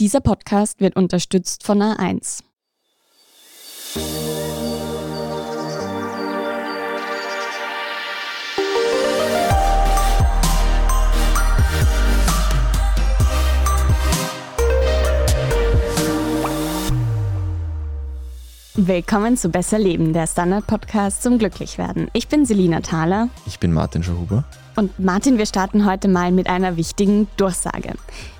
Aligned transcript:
Dieser 0.00 0.20
Podcast 0.20 0.80
wird 0.80 0.94
unterstützt 0.94 1.64
von 1.64 1.82
A1. 1.82 2.44
Willkommen 18.76 19.36
zu 19.36 19.48
Besser 19.48 19.80
Leben, 19.80 20.12
der 20.12 20.28
Standard-Podcast 20.28 21.24
zum 21.24 21.38
Glücklichwerden. 21.38 22.08
Ich 22.12 22.28
bin 22.28 22.46
Selina 22.46 22.82
Thaler. 22.82 23.30
Ich 23.46 23.58
bin 23.58 23.72
Martin 23.72 24.04
Schauhuber. 24.04 24.44
Und 24.76 24.96
Martin, 25.00 25.38
wir 25.38 25.46
starten 25.46 25.84
heute 25.84 26.06
mal 26.06 26.30
mit 26.30 26.48
einer 26.48 26.76
wichtigen 26.76 27.26
Durchsage. 27.36 27.94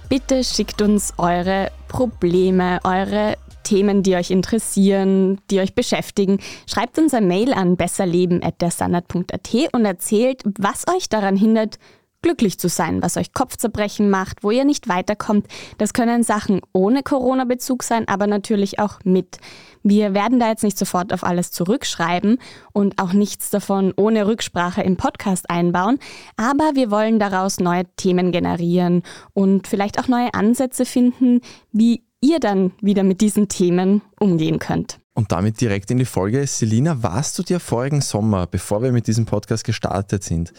Bitte 0.09 0.43
schickt 0.43 0.81
uns 0.81 1.13
eure 1.19 1.71
Probleme, 1.87 2.81
eure 2.83 3.37
Themen, 3.63 4.03
die 4.03 4.17
euch 4.17 4.31
interessieren, 4.31 5.39
die 5.51 5.61
euch 5.61 5.75
beschäftigen. 5.75 6.39
Schreibt 6.67 6.99
uns 6.99 7.13
eine 7.13 7.27
Mail 7.27 7.53
an 7.53 7.77
besserleben.derstandard.at 7.77 9.55
und 9.73 9.85
erzählt, 9.85 10.43
was 10.59 10.87
euch 10.89 11.11
daran 11.11 11.37
hindert, 11.37 11.79
glücklich 12.23 12.59
zu 12.59 12.69
sein, 12.69 13.03
was 13.03 13.17
euch 13.17 13.33
Kopfzerbrechen 13.33 14.11
macht, 14.11 14.43
wo 14.43 14.51
ihr 14.51 14.65
nicht 14.65 14.89
weiterkommt. 14.89 15.47
Das 15.79 15.93
können 15.93 16.23
Sachen 16.23 16.61
ohne 16.73 17.03
Corona-Bezug 17.03 17.83
sein, 17.83 18.09
aber 18.09 18.27
natürlich 18.27 18.79
auch 18.79 18.99
mit. 19.05 19.39
Wir 19.83 20.15
werden 20.15 20.41
da 20.41 20.49
jetzt 20.49 20.65
nicht 20.65 20.79
sofort 20.79 21.13
auf 21.13 21.25
alles 21.25 21.53
zurückschreiben 21.53 22.39
und 22.73 23.01
auch 23.01 23.13
nichts 23.13 23.51
davon 23.51 23.93
ohne 23.97 24.27
Rücksprache 24.27 24.83
im 24.83 24.97
Podcast 24.97 25.49
einbauen, 25.49 25.99
aber 26.37 26.73
wir 26.75 26.91
wollen 26.91 27.19
daraus 27.19 27.61
neue 27.61 27.85
Themen 27.97 28.33
generieren 28.33 29.03
und 29.33 29.69
vielleicht 29.69 29.99
auch 29.99 30.09
neue 30.09 30.35
Ansätze 30.35 30.85
finden, 30.85 31.41
wie 31.73 32.03
ihr 32.21 32.41
dann 32.41 32.73
wieder 32.81 33.05
mit 33.05 33.21
diesen 33.21 33.49
Themen 33.49 34.03
umgehen 34.19 34.59
könnt. 34.59 34.99
Und 35.15 35.33
damit 35.33 35.61
direkt 35.61 35.91
in 35.91 35.99
die 35.99 36.05
Folge. 36.05 36.47
Selina, 36.47 37.03
warst 37.03 37.39
du 37.39 37.43
dir 37.43 37.59
vorigen 37.61 38.01
Sommer, 38.01 38.47
bevor 38.47 38.83
wir 38.83 38.93
mit 38.93 39.07
diesem 39.07 39.27
Podcast 39.27 39.65
gestartet 39.65 40.23
sind, 40.23 40.53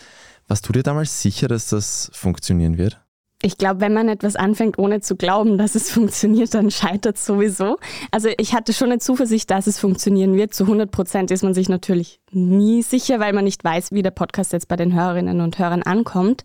warst 0.50 0.68
du 0.68 0.74
dir 0.74 0.84
damals 0.84 1.22
sicher, 1.22 1.48
dass 1.48 1.70
das 1.70 2.12
funktionieren 2.14 2.78
wird? 2.78 3.00
Ich 3.42 3.58
glaube, 3.58 3.80
wenn 3.80 3.94
man 3.94 4.10
etwas 4.10 4.36
anfängt, 4.36 4.78
ohne 4.78 5.00
zu 5.00 5.16
glauben, 5.16 5.58
dass 5.58 5.76
es 5.76 5.90
funktioniert, 5.92 6.54
dann 6.54 6.72
scheitert 6.72 7.16
es 7.16 7.26
sowieso. 7.26 7.78
Also 8.12 8.30
ich 8.38 8.54
hatte 8.54 8.74
schon 8.74 8.92
eine 8.92 9.00
Zuversicht, 9.00 9.50
dass 9.50 9.68
es 9.68 9.80
funktionieren 9.80 10.36
wird. 10.36 10.54
Zu 10.54 10.66
100 10.66 10.92
Prozent 10.92 11.32
ist 11.32 11.44
man 11.44 11.54
sich 11.54 11.70
natürlich 11.70 12.20
nie 12.32 12.82
sicher, 12.82 13.20
weil 13.20 13.32
man 13.32 13.46
nicht 13.46 13.64
weiß, 13.64 13.92
wie 13.94 14.02
der 14.02 14.12
Podcast 14.12 14.52
jetzt 14.52 14.68
bei 14.68 14.76
den 14.76 14.94
Hörerinnen 14.94 15.40
und 15.40 15.58
Hörern 15.58 15.84
ankommt. 15.84 16.44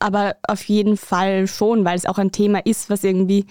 Aber 0.00 0.36
auf 0.46 0.64
jeden 0.64 0.96
Fall 0.96 1.46
schon, 1.46 1.84
weil 1.84 1.96
es 1.96 2.06
auch 2.06 2.18
ein 2.18 2.32
Thema 2.32 2.64
ist, 2.64 2.90
was 2.90 3.04
irgendwie 3.04 3.46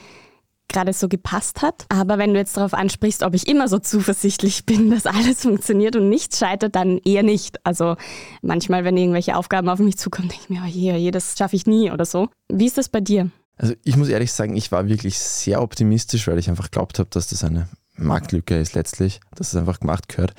gerade 0.68 0.94
so 0.94 1.08
gepasst 1.08 1.62
hat. 1.62 1.86
Aber 1.90 2.18
wenn 2.18 2.34
du 2.34 2.40
jetzt 2.40 2.58
darauf 2.58 2.73
ansprichst, 2.73 3.23
ob 3.23 3.34
ich 3.34 3.48
immer 3.48 3.68
so 3.68 3.80
zuversichtlich 3.80 4.66
bin, 4.66 4.90
dass 4.90 5.06
alles 5.06 5.42
funktioniert 5.42 5.96
und 5.96 6.10
nichts 6.10 6.40
scheitert, 6.40 6.76
dann 6.76 7.00
eher 7.00 7.23
nicht. 7.23 7.66
Also 7.66 7.96
manchmal, 8.42 8.84
wenn 8.84 8.98
irgendwelche 8.98 9.36
Aufgaben 9.36 9.70
auf 9.70 9.80
mich 9.80 9.98
zukommen, 9.98 10.30
denke 10.30 10.44
ich 10.44 10.50
mir, 10.50 10.62
oh 10.64 10.70
je, 10.70 10.94
oh 10.94 10.98
je 10.98 11.12
das 11.12 11.36
schaffe 11.38 11.56
ich 11.56 11.66
nie 11.66 11.92
oder 11.92 12.06
so. 12.06 12.30
Wie 12.52 12.66
ist 12.66 12.78
das 12.78 12.90
bei 12.90 13.02
dir? 13.02 13.30
Also 13.58 13.73
ich 13.84 13.98
muss 13.98 14.10
ehrlich 14.10 14.32
sagen, 14.32 14.56
ich 14.56 14.72
war 14.72 14.88
wirklich 14.88 15.18
sehr 15.18 15.62
optimistisch, 15.62 16.28
weil 16.28 16.38
ich 16.38 16.50
einfach 16.50 16.70
glaubt 16.70 17.00
habe, 17.00 17.10
dass 17.10 17.28
das 17.28 17.44
eine 17.44 17.68
Marktlücke 17.95 18.60
ist 18.60 18.76
letztlich, 18.76 19.20
dass 19.36 19.50
es 19.50 19.56
einfach 19.56 19.80
gemacht 19.80 20.08
gehört. 20.08 20.34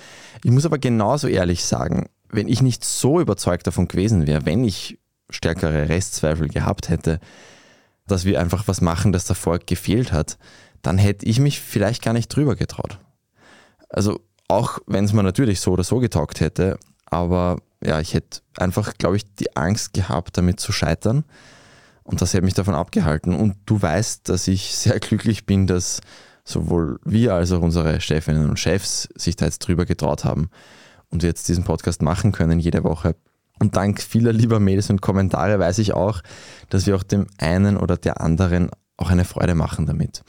Ich 0.45 0.51
muss 0.51 0.65
aber 0.65 0.79
genauso 0.79 1.27
ehrlich 1.27 1.65
sagen, 1.65 2.09
wenn 2.31 2.47
ich 2.49 2.63
nicht 2.63 2.85
so 2.85 3.21
überzeugt 3.21 3.67
davon 3.67 3.89
gewesen 3.89 4.27
wäre, 4.27 4.47
wenn 4.47 4.65
ich 4.65 4.99
stärkere 5.31 5.89
Restzweifel 5.89 6.49
gehabt 6.49 6.89
hätte, 6.89 7.21
dass 8.09 8.25
wir 8.25 8.41
einfach 8.41 8.67
was 8.67 8.81
machen, 8.81 9.13
das 9.13 9.25
davor 9.25 9.59
gefehlt 9.59 10.13
hat, 10.13 10.39
dann 10.83 10.99
hätte 10.99 11.27
ich 11.27 11.41
mich 11.41 11.61
vielleicht 11.61 12.03
gar 12.03 12.13
nicht 12.13 12.29
drüber 12.29 12.57
getraut. 12.57 12.99
Also 13.89 14.21
auch 14.49 14.79
wenn 14.87 15.05
es 15.05 15.13
mir 15.13 15.23
natürlich 15.23 15.61
so 15.61 15.73
oder 15.73 15.85
so 15.85 15.99
getaugt 15.99 16.41
hätte, 16.41 16.79
aber 17.07 17.59
ja, 17.83 18.01
ich 18.01 18.15
hätte 18.15 18.41
einfach, 18.57 18.95
glaube 18.95 19.17
ich, 19.17 19.35
die 19.35 19.57
Angst 19.57 19.93
gehabt, 19.93 20.37
damit 20.37 20.61
zu 20.61 20.73
scheitern. 20.73 21.25
Und 22.03 22.23
das 22.23 22.33
hätte 22.33 22.45
mich 22.45 22.55
davon 22.55 22.75
abgehalten. 22.75 23.35
Und 23.35 23.57
du 23.67 23.81
weißt, 23.81 24.29
dass 24.29 24.49
ich 24.49 24.75
sehr 24.77 24.99
glücklich 24.99 25.47
bin, 25.47 25.67
dass 25.67 26.01
sowohl 26.45 26.99
wir 27.05 27.35
als 27.35 27.53
auch 27.53 27.61
unsere 27.61 28.01
Chefinnen 28.01 28.49
und 28.49 28.59
Chefs 28.59 29.09
sich 29.15 29.37
da 29.37 29.45
jetzt 29.45 29.59
drüber 29.61 29.85
getraut 29.85 30.25
haben 30.25 30.49
und 31.11 31.23
wir 31.23 31.29
jetzt 31.29 31.49
diesen 31.49 31.65
Podcast 31.65 32.01
machen 32.01 32.33
können 32.33 32.59
jede 32.59 32.85
Woche. 32.85 33.15
Und 33.59 33.77
dank 33.77 34.01
vieler 34.01 34.33
lieber 34.33 34.61
Mails 34.61 34.91
und 34.91 35.01
Kommentare 35.01 35.59
weiß 35.59 35.79
ich 35.79 35.95
auch, 35.95 36.21
dass 36.69 36.87
wir 36.87 36.97
auch 36.97 37.03
dem 37.03 37.27
einen 37.39 37.77
oder 37.77 37.97
der 37.97 38.21
anderen 38.21 38.71
auch 38.97 39.11
eine 39.11 39.25
Freude 39.25 39.55
machen 39.55 39.87
damit. 39.87 40.23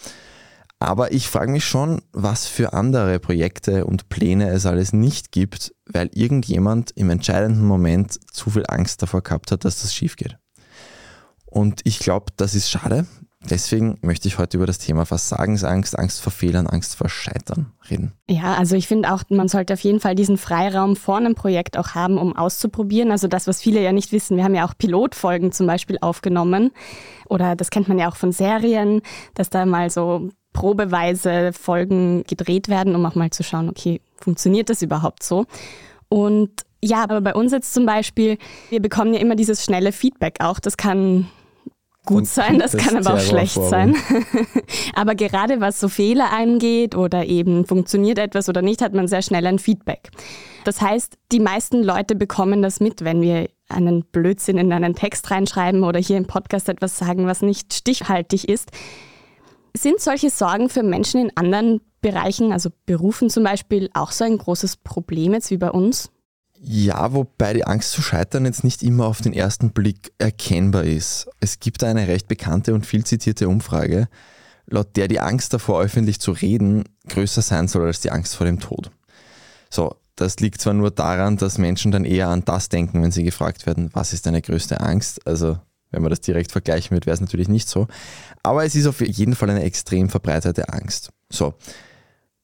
Aber 0.80 1.12
ich 1.12 1.28
frage 1.28 1.52
mich 1.52 1.66
schon, 1.66 2.02
was 2.14 2.48
für 2.48 2.72
andere 2.72 3.20
Projekte 3.20 3.86
und 3.86 4.08
Pläne 4.08 4.50
es 4.50 4.66
alles 4.66 4.94
nicht 4.94 5.32
gibt, 5.34 5.76
weil 5.86 6.10
irgendjemand 6.14 6.92
im 6.92 7.10
entscheidenden 7.10 7.66
Moment 7.66 8.18
zu 8.34 8.50
viel 8.50 8.64
Angst 8.68 9.02
davor 9.02 9.22
gehabt 9.22 9.52
hat, 9.52 9.66
dass 9.66 9.82
das 9.82 9.94
schief 9.94 10.16
geht. 10.16 10.38
Und 11.46 11.82
ich 11.84 12.00
glaube, 12.00 12.32
das 12.38 12.56
ist 12.56 12.70
schade, 12.70 13.06
Deswegen 13.50 13.98
möchte 14.02 14.28
ich 14.28 14.38
heute 14.38 14.58
über 14.58 14.66
das 14.66 14.80
Thema 14.80 15.06
Versagensangst, 15.06 15.98
Angst 15.98 16.22
vor 16.22 16.32
Fehlern, 16.32 16.68
Angst 16.68 16.96
vor 16.96 17.08
Scheitern 17.08 17.72
reden. 17.90 18.12
Ja, 18.30 18.56
also 18.56 18.76
ich 18.76 18.88
finde 18.88 19.14
auch, 19.14 19.24
man 19.30 19.48
sollte 19.48 19.74
auf 19.74 19.80
jeden 19.80 20.02
Fall 20.02 20.14
diesen 20.14 20.38
Freiraum 20.38 20.98
vor 20.98 21.18
einem 21.18 21.36
Projekt 21.36 21.78
auch 21.78 21.96
haben, 21.96 22.18
um 22.18 22.36
auszuprobieren. 22.36 23.12
Also 23.12 23.30
das, 23.30 23.48
was 23.48 23.62
viele 23.62 23.82
ja 23.82 23.94
nicht 23.94 24.12
wissen, 24.12 24.36
wir 24.36 24.44
haben 24.44 24.56
ja 24.56 24.68
auch 24.68 24.78
Pilotfolgen 24.78 25.54
zum 25.54 25.68
Beispiel 25.68 25.98
aufgenommen. 26.02 26.72
Oder 27.30 27.56
das 27.56 27.70
kennt 27.70 27.88
man 27.88 27.98
ja 27.98 28.10
auch 28.10 28.18
von 28.18 28.34
Serien, 28.34 29.02
dass 29.36 29.50
da 29.50 29.66
mal 29.66 29.90
so 29.90 30.30
probeweise 30.52 31.54
Folgen 31.54 32.24
gedreht 32.24 32.68
werden, 32.68 32.94
um 32.94 33.06
auch 33.06 33.16
mal 33.16 33.30
zu 33.30 33.44
schauen, 33.44 33.70
okay, 33.70 34.02
funktioniert 34.18 34.70
das 34.70 34.82
überhaupt 34.82 35.24
so? 35.24 35.46
Und 36.10 36.50
ja, 36.82 37.04
aber 37.04 37.22
bei 37.22 37.34
uns 37.34 37.52
jetzt 37.52 37.74
zum 37.74 37.86
Beispiel, 37.86 38.38
wir 38.70 38.82
bekommen 38.82 39.14
ja 39.14 39.20
immer 39.22 39.36
dieses 39.36 39.64
schnelle 39.64 39.92
Feedback 39.92 40.36
auch. 40.40 40.60
Das 40.60 40.76
kann 40.76 41.28
gut 42.06 42.26
sein, 42.26 42.60
das, 42.60 42.72
das 42.72 42.84
kann 42.84 42.98
aber 42.98 43.16
auch 43.16 43.20
schlecht 43.20 43.62
sein. 43.62 43.96
aber 44.96 45.16
gerade 45.16 45.62
was 45.62 45.80
so 45.80 45.88
Fehler 45.88 46.32
angeht 46.32 46.96
oder 46.96 47.26
eben 47.26 47.66
funktioniert 47.66 48.18
etwas 48.18 48.50
oder 48.50 48.62
nicht, 48.62 48.82
hat 48.82 48.94
man 48.94 49.08
sehr 49.08 49.22
schnell 49.22 49.46
ein 49.46 49.60
Feedback. 49.60 50.10
Das 50.64 50.82
heißt, 50.82 51.18
die 51.32 51.40
meisten 51.40 51.84
Leute 51.84 52.16
bekommen 52.16 52.62
das 52.62 52.80
mit, 52.80 53.04
wenn 53.04 53.22
wir 53.22 53.50
einen 53.70 54.04
Blödsinn 54.04 54.58
in 54.58 54.74
einen 54.74 54.96
Text 54.96 55.30
reinschreiben 55.32 55.84
oder 55.84 56.00
hier 56.00 56.18
im 56.18 56.28
Podcast 56.28 56.70
etwas 56.70 56.98
sagen, 56.98 57.28
was 57.28 57.42
nicht 57.42 57.74
stichhaltig 57.74 58.50
ist. 58.50 58.72
Sind 59.76 60.00
solche 60.00 60.30
Sorgen 60.30 60.70
für 60.70 60.84
Menschen 60.84 61.22
in 61.22 61.38
anderen 61.38 61.82
Bereichen, 62.02 62.52
also 62.52 62.70
Berufen 62.86 63.30
zum 63.30 63.44
Beispiel, 63.44 63.90
auch 63.94 64.12
so 64.12 64.24
ein 64.24 64.38
großes 64.38 64.78
Problem 64.78 65.34
jetzt 65.34 65.52
wie 65.52 65.58
bei 65.58 65.70
uns? 65.70 66.12
Ja, 66.62 67.14
wobei 67.14 67.54
die 67.54 67.64
Angst 67.64 67.92
zu 67.92 68.02
scheitern 68.02 68.44
jetzt 68.46 68.66
nicht 68.66 68.84
immer 68.84 69.06
auf 69.06 69.22
den 69.22 69.32
ersten 69.32 69.72
Blick 69.72 70.12
erkennbar 70.18 70.84
ist. 70.84 71.30
Es 71.40 71.62
gibt 71.62 71.84
eine 71.86 72.08
recht 72.10 72.28
bekannte 72.28 72.74
und 72.74 72.86
viel 72.86 73.06
zitierte 73.06 73.48
Umfrage, 73.48 74.10
laut 74.66 74.98
der 74.98 75.08
die 75.08 75.22
Angst 75.22 75.54
davor, 75.54 75.82
öffentlich 75.82 76.20
zu 76.20 76.32
reden, 76.32 76.84
größer 77.08 77.42
sein 77.42 77.70
soll 77.70 77.86
als 77.86 78.02
die 78.02 78.12
Angst 78.12 78.36
vor 78.36 78.46
dem 78.46 78.60
Tod. 78.60 78.92
So, 79.70 79.96
das 80.18 80.42
liegt 80.42 80.60
zwar 80.60 80.74
nur 80.74 80.92
daran, 80.92 81.38
dass 81.38 81.58
Menschen 81.58 81.94
dann 81.94 82.04
eher 82.04 82.28
an 82.28 82.44
das 82.44 82.68
denken, 82.68 83.02
wenn 83.02 83.12
sie 83.12 83.24
gefragt 83.24 83.66
werden, 83.66 83.90
was 83.94 84.12
ist 84.12 84.26
deine 84.26 84.42
größte 84.42 84.82
Angst? 84.82 85.26
Also, 85.26 85.58
wenn 85.92 86.02
man 86.02 86.10
das 86.10 86.20
direkt 86.20 86.52
vergleichen 86.52 86.92
würde, 86.92 87.06
wäre 87.06 87.14
es 87.14 87.22
natürlich 87.22 87.48
nicht 87.48 87.70
so. 87.70 87.88
Aber 88.44 88.66
es 88.66 88.76
ist 88.76 88.86
auf 88.86 89.00
jeden 89.00 89.36
Fall 89.36 89.50
eine 89.50 89.64
extrem 89.64 90.10
verbreitete 90.10 90.68
Angst. 90.74 91.12
So, 91.30 91.54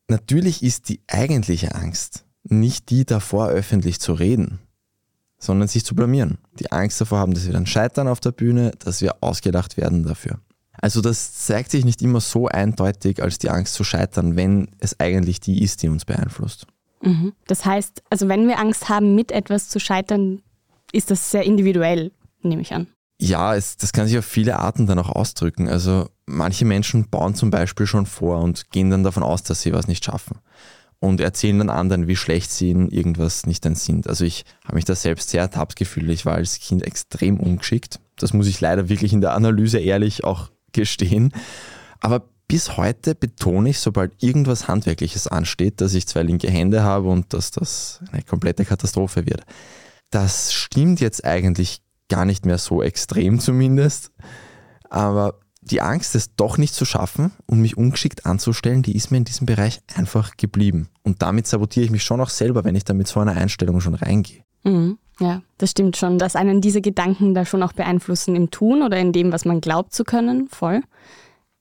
natürlich 0.08 0.64
ist 0.64 0.88
die 0.88 1.02
eigentliche 1.08 1.76
Angst 1.76 2.25
nicht 2.50 2.90
die 2.90 3.06
davor 3.06 3.50
öffentlich 3.50 4.00
zu 4.00 4.14
reden, 4.14 4.60
sondern 5.38 5.68
sich 5.68 5.86
zu 5.86 5.96
blamieren. 5.96 6.38
Die 6.60 6.72
Angst 6.72 7.02
davor 7.02 7.20
haben, 7.20 7.34
dass 7.34 7.46
wir 7.46 7.54
dann 7.54 7.66
scheitern 7.66 8.08
auf 8.08 8.20
der 8.20 8.32
Bühne, 8.32 8.72
dass 8.80 9.02
wir 9.02 9.18
ausgedacht 9.22 9.78
werden 9.78 10.04
dafür. 10.04 10.40
Also 10.80 11.02
das 11.02 11.34
zeigt 11.46 11.72
sich 11.72 11.86
nicht 11.86 12.02
immer 12.02 12.22
so 12.22 12.48
eindeutig 12.48 13.24
als 13.24 13.38
die 13.40 13.50
Angst 13.50 13.74
zu 13.74 13.84
scheitern, 13.84 14.36
wenn 14.36 14.70
es 14.80 15.00
eigentlich 15.00 15.40
die 15.40 15.64
ist, 15.64 15.82
die 15.84 15.90
uns 15.90 16.06
beeinflusst. 16.06 16.68
Mhm. 17.02 17.34
Das 17.48 17.66
heißt, 17.66 18.04
also 18.10 18.28
wenn 18.28 18.48
wir 18.48 18.60
Angst 18.60 18.90
haben, 18.90 19.16
mit 19.16 19.32
etwas 19.32 19.70
zu 19.70 19.80
scheitern, 19.80 20.42
ist 20.92 21.12
das 21.12 21.32
sehr 21.32 21.44
individuell, 21.44 22.12
nehme 22.42 22.62
ich 22.62 22.74
an. 22.74 22.88
Ja, 23.20 23.56
es, 23.56 23.78
das 23.78 23.94
kann 23.94 24.08
sich 24.08 24.18
auf 24.18 24.26
viele 24.26 24.60
Arten 24.60 24.88
dann 24.88 25.00
auch 25.00 25.10
ausdrücken. 25.10 25.70
Also 25.70 26.10
manche 26.26 26.66
Menschen 26.66 27.10
bauen 27.10 27.34
zum 27.34 27.50
Beispiel 27.50 27.88
schon 27.88 28.06
vor 28.06 28.40
und 28.42 28.72
gehen 28.72 28.90
dann 28.90 29.04
davon 29.04 29.24
aus, 29.24 29.44
dass 29.44 29.62
sie 29.62 29.72
was 29.72 29.88
nicht 29.88 30.04
schaffen 30.04 30.40
und 31.06 31.22
erzählen 31.22 31.60
dann 31.60 31.70
anderen, 31.70 32.08
wie 32.08 32.16
schlecht 32.16 32.52
sie 32.52 32.72
in 32.72 32.90
irgendwas 32.90 33.46
nicht 33.46 33.66
dann 33.66 33.76
sind. 33.76 34.08
Also 34.08 34.26
ich 34.26 34.46
habe 34.64 34.76
mich 34.76 34.86
da 34.86 34.96
selbst 34.96 35.30
sehr 35.30 35.42
ertappt 35.42 35.76
gefühlt. 35.76 36.10
Ich 36.10 36.26
war 36.26 36.36
als 36.36 36.60
Kind 36.60 36.84
extrem 36.84 37.40
ungeschickt. 37.40 38.00
Das 38.18 38.34
muss 38.34 38.48
ich 38.48 38.62
leider 38.62 38.90
wirklich 38.90 39.14
in 39.14 39.22
der 39.22 39.34
Analyse 39.34 39.80
ehrlich 39.80 40.24
auch 40.24 40.50
gestehen. 40.72 41.34
Aber 42.00 42.30
bis 42.48 42.78
heute 42.78 43.16
betone 43.16 43.70
ich, 43.70 43.80
sobald 43.80 44.22
irgendwas 44.22 44.68
Handwerkliches 44.68 45.28
ansteht, 45.28 45.82
dass 45.82 45.94
ich 45.94 46.08
zwei 46.08 46.24
linke 46.24 46.50
Hände 46.50 46.84
habe 46.84 47.10
und 47.10 47.34
dass 47.34 47.52
das 47.52 48.02
eine 48.12 48.24
komplette 48.24 48.66
Katastrophe 48.66 49.26
wird. 49.26 49.42
Das 50.12 50.54
stimmt 50.54 51.00
jetzt 51.02 51.26
eigentlich 51.26 51.82
gar 52.08 52.26
nicht 52.26 52.46
mehr 52.46 52.58
so 52.58 52.84
extrem 52.84 53.40
zumindest. 53.40 54.12
Aber 54.90 55.40
die 55.66 55.82
Angst, 55.82 56.16
es 56.16 56.36
doch 56.36 56.58
nicht 56.58 56.74
zu 56.74 56.86
schaffen 56.86 57.32
und 57.48 57.60
mich 57.60 57.78
ungeschickt 57.78 58.26
anzustellen, 58.26 58.84
die 58.84 58.96
ist 58.96 59.12
mir 59.12 59.18
in 59.18 59.26
diesem 59.26 59.46
Bereich 59.46 59.82
einfach 59.96 60.38
geblieben. 60.38 60.90
Und 61.04 61.22
damit 61.22 61.48
sabotiere 61.48 61.86
ich 61.86 61.92
mich 61.92 62.04
schon 62.04 62.22
auch 62.22 62.30
selber, 62.30 62.64
wenn 62.64 62.76
ich 62.76 62.84
da 62.84 62.94
mit 62.94 63.08
so 63.08 63.20
einer 63.20 63.34
Einstellung 63.34 63.82
schon 63.82 63.96
reingehe. 63.96 64.44
Mhm. 64.64 64.98
Ja, 65.20 65.42
das 65.58 65.72
stimmt 65.72 65.96
schon, 65.98 66.20
dass 66.20 66.36
einen 66.36 66.62
diese 66.62 66.82
Gedanken 66.82 67.34
da 67.34 67.46
schon 67.46 67.64
auch 67.64 67.74
beeinflussen 67.74 68.36
im 68.36 68.52
Tun 68.52 68.82
oder 68.82 68.98
in 68.98 69.14
dem, 69.14 69.32
was 69.32 69.46
man 69.46 69.62
glaubt 69.62 69.94
zu 69.94 70.04
können. 70.04 70.48
Voll. 70.50 70.82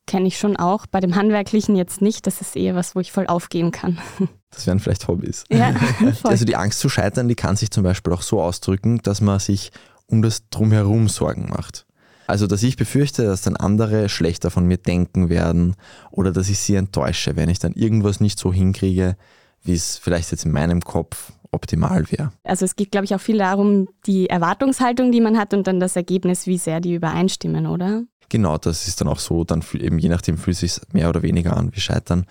Kenne 0.06 0.27
ich 0.27 0.39
schon 0.39 0.56
auch. 0.56 0.87
Bei 0.87 1.01
dem 1.01 1.15
Handwerklichen 1.15 1.77
jetzt 1.77 2.03
nicht. 2.03 2.27
Das 2.27 2.41
ist 2.41 2.56
eher 2.56 2.75
was, 2.75 2.95
wo 2.95 3.01
ich 3.01 3.12
voll 3.12 3.27
aufgehen 3.27 3.71
kann. 3.71 3.99
Das 4.51 4.69
wären 4.69 4.79
vielleicht 4.79 5.09
Hobbys. 5.09 5.43
Ja, 5.51 5.73
voll. 6.23 6.31
Also 6.31 6.45
die 6.45 6.55
Angst 6.55 6.79
zu 6.79 6.89
scheitern, 6.89 7.27
die 7.27 7.35
kann 7.35 7.56
sich 7.56 7.73
zum 7.73 7.83
Beispiel 7.83 8.12
auch 8.12 8.23
so 8.23 8.41
ausdrücken, 8.41 9.01
dass 9.03 9.21
man 9.21 9.41
sich 9.41 9.73
um 10.06 10.23
das 10.23 10.49
Drumherum 10.49 11.09
Sorgen 11.09 11.49
macht. 11.49 11.87
Also, 12.26 12.47
dass 12.47 12.62
ich 12.62 12.76
befürchte, 12.76 13.25
dass 13.25 13.43
dann 13.43 13.56
andere 13.56 14.09
schlechter 14.09 14.50
von 14.50 14.67
mir 14.67 14.79
denken 14.79 15.29
werden 15.29 15.75
oder 16.11 16.32
dass 16.32 16.49
ich 16.49 16.59
sie 16.59 16.76
enttäusche, 16.76 17.37
wenn 17.37 17.49
ich 17.49 17.59
dann 17.59 17.73
irgendwas 17.73 18.21
nicht 18.21 18.38
so 18.38 18.53
hinkriege, 18.53 19.17
wie 19.62 19.75
es 19.75 19.99
vielleicht 19.99 20.31
jetzt 20.31 20.44
in 20.44 20.53
meinem 20.53 20.81
Kopf 20.81 21.32
optimal 21.50 22.11
wäre. 22.11 22.32
Also 22.43 22.65
es 22.65 22.76
geht, 22.76 22.91
glaube 22.91 23.05
ich, 23.05 23.15
auch 23.15 23.21
viel 23.21 23.38
darum, 23.38 23.88
die 24.06 24.29
Erwartungshaltung, 24.29 25.12
die 25.12 25.21
man 25.21 25.38
hat 25.38 25.55
und 25.55 25.67
dann 25.67 25.81
das 25.81 25.97
Ergebnis, 25.97 26.47
wie 26.47 26.59
sehr 26.59 26.81
die 26.81 26.94
übereinstimmen, 26.94 27.67
oder? 27.67 28.03
Genau, 28.29 28.59
das 28.59 28.88
ist 28.88 29.00
dann 29.00 29.09
auch 29.09 29.20
so, 29.20 29.44
dann 29.44 29.62
eben 29.75 29.99
je 29.99 30.09
nachdem 30.09 30.37
fühlt 30.37 30.55
es 30.55 30.61
sich 30.61 30.81
mehr 30.93 31.09
oder 31.09 31.23
weniger 31.23 31.56
an 31.56 31.75
wie 31.75 31.81
Scheitern. 31.81 32.27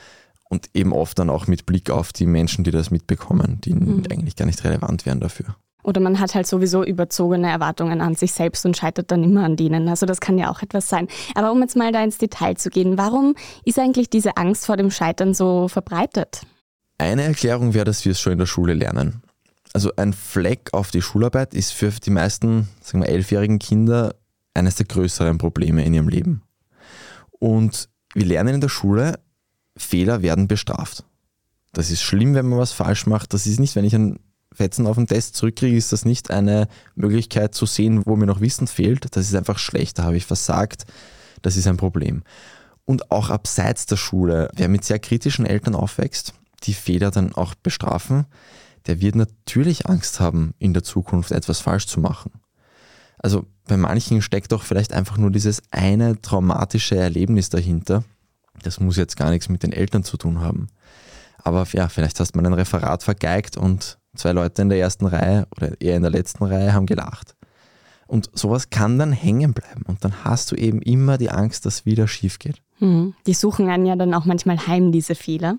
Und 0.50 0.70
eben 0.76 0.94
oft 0.94 1.18
dann 1.18 1.32
auch 1.32 1.48
mit 1.48 1.66
Blick 1.66 1.90
auf 1.90 2.14
die 2.14 2.28
Menschen, 2.28 2.64
die 2.64 2.72
das 2.72 2.92
mitbekommen, 2.92 3.60
die 3.64 3.74
mhm. 3.74 4.04
eigentlich 4.12 4.36
gar 4.36 4.46
nicht 4.46 4.64
relevant 4.64 5.06
wären 5.06 5.20
dafür. 5.20 5.56
Oder 5.84 6.02
man 6.02 6.20
hat 6.20 6.34
halt 6.34 6.48
sowieso 6.48 6.84
überzogene 6.84 7.50
Erwartungen 7.50 8.02
an 8.02 8.16
sich 8.16 8.32
selbst 8.32 8.66
und 8.66 8.78
scheitert 8.78 9.12
dann 9.12 9.24
immer 9.24 9.44
an 9.44 9.56
denen. 9.56 9.88
Also 9.90 10.06
das 10.06 10.22
kann 10.22 10.38
ja 10.38 10.50
auch 10.50 10.62
etwas 10.62 10.90
sein. 10.90 11.08
Aber 11.36 11.52
um 11.52 11.62
jetzt 11.62 11.76
mal 11.76 11.92
da 11.92 12.04
ins 12.04 12.18
Detail 12.18 12.56
zu 12.56 12.70
gehen, 12.70 12.98
warum 12.98 13.36
ist 13.66 13.78
eigentlich 13.78 14.10
diese 14.10 14.38
Angst 14.38 14.66
vor 14.66 14.78
dem 14.78 14.92
Scheitern 14.92 15.34
so 15.34 15.68
verbreitet? 15.68 16.42
Eine 16.98 17.24
Erklärung 17.24 17.74
wäre, 17.74 17.86
dass 17.86 18.06
wir 18.06 18.14
es 18.14 18.20
schon 18.20 18.34
in 18.34 18.40
der 18.40 18.46
Schule 18.46 18.74
lernen. 18.74 19.22
Also 19.74 19.92
ein 19.98 20.14
Fleck 20.14 20.70
auf 20.72 20.92
die 20.92 21.02
Schularbeit 21.02 21.54
ist 21.54 21.74
für 21.74 21.90
die 21.90 22.12
meisten, 22.12 22.70
sagen 22.82 23.04
wir, 23.04 23.10
elfjährigen 23.10 23.60
Kinder 23.60 24.16
eines 24.54 24.76
der 24.76 24.86
größeren 24.86 25.38
Probleme 25.38 25.84
in 25.84 25.94
ihrem 25.94 26.08
Leben. 26.08 26.44
Und 27.40 27.90
wir 28.14 28.26
lernen 28.26 28.56
in 28.56 28.62
der 28.62 28.70
Schule, 28.70 29.20
Fehler 29.76 30.22
werden 30.22 30.48
bestraft. 30.48 31.04
Das 31.74 31.90
ist 31.90 32.04
schlimm, 32.04 32.36
wenn 32.36 32.48
man 32.48 32.60
was 32.60 32.72
falsch 32.72 33.08
macht. 33.08 33.34
Das 33.34 33.48
ist 33.48 33.60
nicht, 33.60 33.76
wenn 33.76 33.84
ich 33.84 33.96
einen 33.96 34.20
Fetzen 34.54 34.88
auf 34.88 34.96
den 34.96 35.08
Test 35.08 35.36
zurückkriege, 35.36 35.78
ist 35.78 35.92
das 35.92 36.06
nicht 36.06 36.32
eine 36.32 36.68
Möglichkeit 36.96 37.56
zu 37.56 37.66
sehen, 37.66 38.06
wo 38.06 38.16
mir 38.16 38.26
noch 38.26 38.42
Wissen 38.42 38.68
fehlt. 38.68 39.16
Das 39.16 39.28
ist 39.28 39.36
einfach 39.36 39.60
schlecht, 39.60 40.00
da 40.00 40.04
habe 40.04 40.18
ich 40.18 40.26
versagt. 40.26 40.86
Das 41.42 41.58
ist 41.58 41.68
ein 41.68 41.78
Problem. 41.78 42.24
Und 42.86 43.12
auch 43.12 43.30
abseits 43.30 43.86
der 43.86 43.98
Schule, 43.98 44.50
wer 44.56 44.68
mit 44.68 44.84
sehr 44.84 45.00
kritischen 45.00 45.46
Eltern 45.46 45.76
aufwächst, 45.76 46.34
die 46.64 46.74
Fehler 46.74 47.12
dann 47.12 47.34
auch 47.34 47.56
bestrafen, 47.56 48.26
der 48.88 49.00
wird 49.00 49.16
natürlich 49.16 49.88
Angst 49.88 50.20
haben, 50.20 50.54
in 50.60 50.74
der 50.74 50.84
Zukunft 50.84 51.32
etwas 51.32 51.60
falsch 51.60 51.88
zu 51.88 52.00
machen. 52.00 52.32
Also 53.18 53.46
bei 53.68 53.78
manchen 53.78 54.22
steckt 54.22 54.52
doch 54.52 54.64
vielleicht 54.64 54.92
einfach 54.92 55.18
nur 55.18 55.32
dieses 55.32 55.62
eine 55.72 56.22
traumatische 56.22 56.98
Erlebnis 56.98 57.50
dahinter. 57.50 58.04
Das 58.62 58.80
muss 58.80 58.98
jetzt 58.98 59.16
gar 59.16 59.30
nichts 59.30 59.48
mit 59.48 59.64
den 59.64 59.72
Eltern 59.72 60.04
zu 60.04 60.18
tun 60.18 60.42
haben. 60.42 60.68
Aber 61.38 61.66
ja, 61.72 61.90
vielleicht 61.90 62.20
hast 62.20 62.36
man 62.36 62.46
ein 62.46 62.54
Referat 62.54 63.04
vergeigt 63.04 63.58
und 63.58 63.98
zwei 64.16 64.32
Leute 64.32 64.62
in 64.62 64.70
der 64.70 64.80
ersten 64.80 65.06
Reihe 65.06 65.48
oder 65.56 65.80
eher 65.82 65.96
in 65.96 66.04
der 66.04 66.12
letzten 66.12 66.44
Reihe 66.44 66.74
haben 66.74 66.86
gelacht. 66.86 67.36
Und 68.08 68.30
sowas 68.34 68.70
kann 68.70 69.00
dann 69.00 69.12
hängen 69.12 69.54
bleiben 69.54 69.84
und 69.88 70.04
dann 70.04 70.24
hast 70.24 70.52
du 70.52 70.56
eben 70.56 70.82
immer 70.82 71.18
die 71.18 71.30
Angst, 71.30 71.66
dass 71.66 71.86
wieder 71.86 72.08
schief 72.08 72.38
geht. 72.38 72.62
Hm, 72.80 73.14
die 73.26 73.34
suchen 73.34 73.70
einen 73.70 73.86
ja 73.86 73.96
dann 73.96 74.14
auch 74.14 74.26
manchmal 74.26 74.68
heim, 74.68 74.92
diese 74.92 75.16
Fehler. 75.16 75.58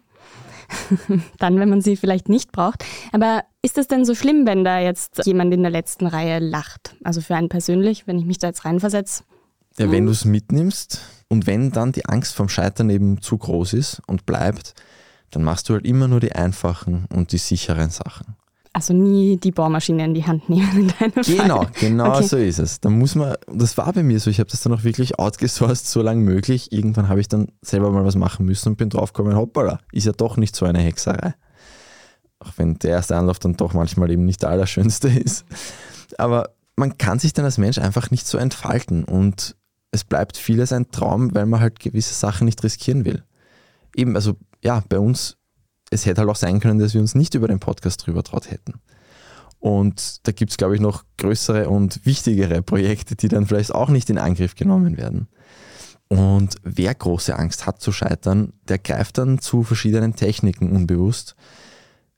dann, 1.39 1.59
wenn 1.59 1.69
man 1.69 1.81
sie 1.83 1.97
vielleicht 1.97 2.29
nicht 2.29 2.53
braucht. 2.53 2.85
Aber 3.12 3.45
ist 3.62 3.77
es 3.79 3.87
denn 3.87 4.05
so 4.05 4.15
schlimm, 4.15 4.47
wenn 4.47 4.65
da 4.65 4.79
jetzt 4.79 5.27
jemand 5.27 5.53
in 5.53 5.62
der 5.62 5.71
letzten 5.71 6.06
Reihe 6.06 6.39
lacht? 6.39 6.97
Also 7.05 7.21
für 7.21 7.35
einen 7.35 7.49
persönlich, 7.49 8.06
wenn 8.06 8.19
ich 8.19 8.25
mich 8.25 8.39
da 8.39 8.49
jetzt 8.49 8.65
reinversetze? 8.65 9.25
Ja, 9.79 9.91
wenn 9.91 10.01
hm. 10.01 10.06
du 10.06 10.12
es 10.12 10.25
mitnimmst 10.25 11.01
und 11.29 11.47
wenn 11.47 11.73
dann 11.73 11.93
die 11.93 12.06
Angst 12.06 12.35
vom 12.35 12.49
Scheitern 12.49 12.91
eben 12.91 13.21
zu 13.21 13.37
groß 13.37 13.73
ist 13.73 14.03
und 14.06 14.27
bleibt, 14.27 14.75
dann 15.31 15.43
machst 15.43 15.69
du 15.69 15.75
halt 15.75 15.85
immer 15.85 16.09
nur 16.09 16.21
die 16.21 16.33
einfachen 16.33 17.06
und 17.12 17.33
die 17.33 17.39
sicheren 17.39 17.91
Sachen. 17.91 18.37
Also 18.76 18.93
nie 18.93 19.37
die 19.37 19.53
Bohrmaschine 19.53 20.05
in 20.05 20.15
die 20.15 20.25
Hand 20.26 20.49
nehmen 20.49 20.93
Genau, 21.26 21.62
Fall. 21.62 21.71
genau 21.79 22.17
okay. 22.17 22.26
so 22.26 22.37
ist 22.37 22.59
es. 22.59 22.81
Da 22.81 22.91
muss 22.91 23.15
man, 23.15 23.37
das 23.47 23.79
war 23.79 23.93
bei 23.93 24.03
mir 24.03 24.19
so, 24.19 24.31
ich 24.31 24.41
habe 24.41 24.50
das 24.50 24.62
dann 24.62 24.73
auch 24.73 24.82
wirklich 24.82 25.17
outgesourced, 25.17 25.87
so 25.87 26.03
lange 26.03 26.21
möglich. 26.23 26.73
Irgendwann 26.73 27.09
habe 27.09 27.21
ich 27.21 27.29
dann 27.29 27.47
selber 27.62 27.93
mal 27.93 28.05
was 28.05 28.17
machen 28.17 28.44
müssen 28.44 28.71
und 28.71 28.76
bin 28.76 28.91
draufgekommen, 28.91 29.37
hoppala, 29.37 29.79
ist 29.93 30.06
ja 30.06 30.12
doch 30.12 30.37
nicht 30.37 30.56
so 30.56 30.67
eine 30.67 30.81
Hexerei. 30.81 31.35
Auch 32.41 32.50
wenn 32.56 32.75
der 32.81 32.91
erste 32.91 33.17
Anlauf 33.17 33.38
dann 33.38 33.56
doch 33.56 33.75
manchmal 33.75 34.11
eben 34.11 34.25
nicht 34.25 34.43
der 34.43 34.50
allerschönste 34.50 35.09
ist. 35.09 35.44
Aber 36.19 36.50
man 36.75 36.99
kann 36.99 37.20
sich 37.20 37.32
dann 37.32 37.44
als 37.44 37.59
Mensch 37.59 37.79
einfach 37.79 38.11
nicht 38.11 38.27
so 38.27 38.38
entfalten 38.38 39.05
und 39.05 39.55
es 39.93 40.03
bleibt 40.03 40.37
vieles 40.37 40.73
ein 40.73 40.91
Traum, 40.91 41.32
weil 41.32 41.47
man 41.47 41.61
halt 41.61 41.79
gewisse 41.79 42.15
Sachen 42.15 42.47
nicht 42.47 42.65
riskieren 42.65 43.05
will. 43.05 43.23
Eben, 43.94 44.17
also 44.17 44.35
ja, 44.65 44.82
bei 44.88 44.99
uns 44.99 45.37
es 45.94 46.06
hätte 46.06 46.20
halt 46.20 46.31
auch 46.31 46.37
sein 46.37 46.61
können, 46.61 46.79
dass 46.79 46.94
wir 46.94 47.00
uns 47.00 47.14
nicht 47.14 47.35
über 47.35 47.49
den 47.49 47.61
Podcast 47.61 48.06
drüber 48.06 48.23
traut 48.23 48.50
hätten. 48.50 48.75
Und 49.61 50.26
da 50.26 50.32
gibt 50.32 50.50
es, 50.50 50.56
glaube 50.58 50.75
ich, 50.75 50.81
noch 50.81 51.05
größere 51.17 51.70
und 51.70 52.05
wichtigere 52.05 52.61
Projekte, 52.61 53.17
die 53.17 53.29
dann 53.29 53.46
vielleicht 53.46 53.75
auch 53.75 53.88
nicht 53.88 54.11
in 54.11 54.19
Angriff 54.19 54.55
genommen 54.56 54.99
werden. 54.99 55.29
Und 56.08 56.56
wer 56.62 56.94
große 56.94 57.35
Angst 57.37 57.67
hat 57.67 57.81
zu 57.81 57.91
scheitern, 57.91 58.52
der 58.69 58.79
greift 58.79 59.17
dann 59.17 59.38
zu 59.38 59.62
verschiedenen 59.62 60.14
Techniken 60.14 60.70
unbewusst. 60.70 61.35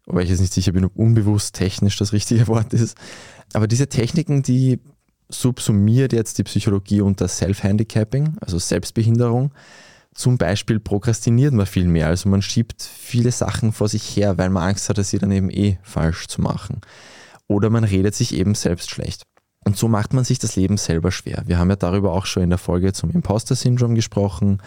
Wobei 0.06 0.22
ich 0.22 0.30
jetzt 0.30 0.40
nicht 0.40 0.54
sicher 0.54 0.72
bin, 0.72 0.84
ob 0.84 0.96
unbewusst 0.96 1.54
technisch 1.54 1.96
das 1.96 2.12
richtige 2.12 2.46
Wort 2.48 2.72
ist. 2.72 2.96
Aber 3.52 3.68
diese 3.68 3.88
Techniken, 3.88 4.42
die 4.42 4.80
subsumiert 5.28 6.12
jetzt 6.12 6.38
die 6.38 6.44
Psychologie 6.44 7.00
unter 7.00 7.28
Self-Handicapping, 7.28 8.36
also 8.40 8.58
Selbstbehinderung. 8.58 9.52
Zum 10.16 10.38
Beispiel 10.38 10.80
prokrastiniert 10.80 11.52
man 11.52 11.66
viel 11.66 11.86
mehr, 11.86 12.06
also 12.06 12.30
man 12.30 12.40
schiebt 12.40 12.82
viele 12.82 13.30
Sachen 13.30 13.72
vor 13.72 13.88
sich 13.88 14.16
her, 14.16 14.38
weil 14.38 14.48
man 14.48 14.62
Angst 14.62 14.88
hat, 14.88 15.04
sie 15.04 15.18
dann 15.18 15.30
eben 15.30 15.50
eh 15.50 15.78
falsch 15.82 16.26
zu 16.26 16.40
machen. 16.40 16.80
Oder 17.48 17.68
man 17.68 17.84
redet 17.84 18.14
sich 18.14 18.34
eben 18.34 18.54
selbst 18.54 18.90
schlecht. 18.90 19.24
Und 19.66 19.76
so 19.76 19.88
macht 19.88 20.14
man 20.14 20.24
sich 20.24 20.38
das 20.38 20.56
Leben 20.56 20.78
selber 20.78 21.12
schwer. 21.12 21.42
Wir 21.46 21.58
haben 21.58 21.68
ja 21.68 21.76
darüber 21.76 22.12
auch 22.12 22.24
schon 22.24 22.44
in 22.44 22.48
der 22.50 22.58
Folge 22.58 22.94
zum 22.94 23.10
Imposter-Syndrom 23.10 23.94
gesprochen. 23.94 24.62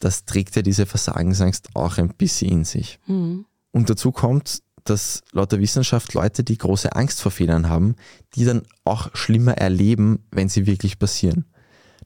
Das 0.00 0.24
trägt 0.24 0.56
ja 0.56 0.62
diese 0.62 0.86
Versagensangst 0.86 1.68
auch 1.74 1.98
ein 1.98 2.08
bisschen 2.08 2.50
in 2.50 2.64
sich. 2.64 2.98
Mhm. 3.06 3.44
Und 3.70 3.90
dazu 3.90 4.10
kommt, 4.10 4.60
dass 4.82 5.22
laut 5.30 5.52
der 5.52 5.60
Wissenschaft 5.60 6.14
Leute, 6.14 6.42
die 6.42 6.58
große 6.58 6.96
Angst 6.96 7.22
vor 7.22 7.30
Fehlern 7.30 7.68
haben, 7.68 7.94
die 8.34 8.44
dann 8.44 8.62
auch 8.84 9.14
schlimmer 9.14 9.52
erleben, 9.52 10.24
wenn 10.32 10.48
sie 10.48 10.66
wirklich 10.66 10.98
passieren. 10.98 11.44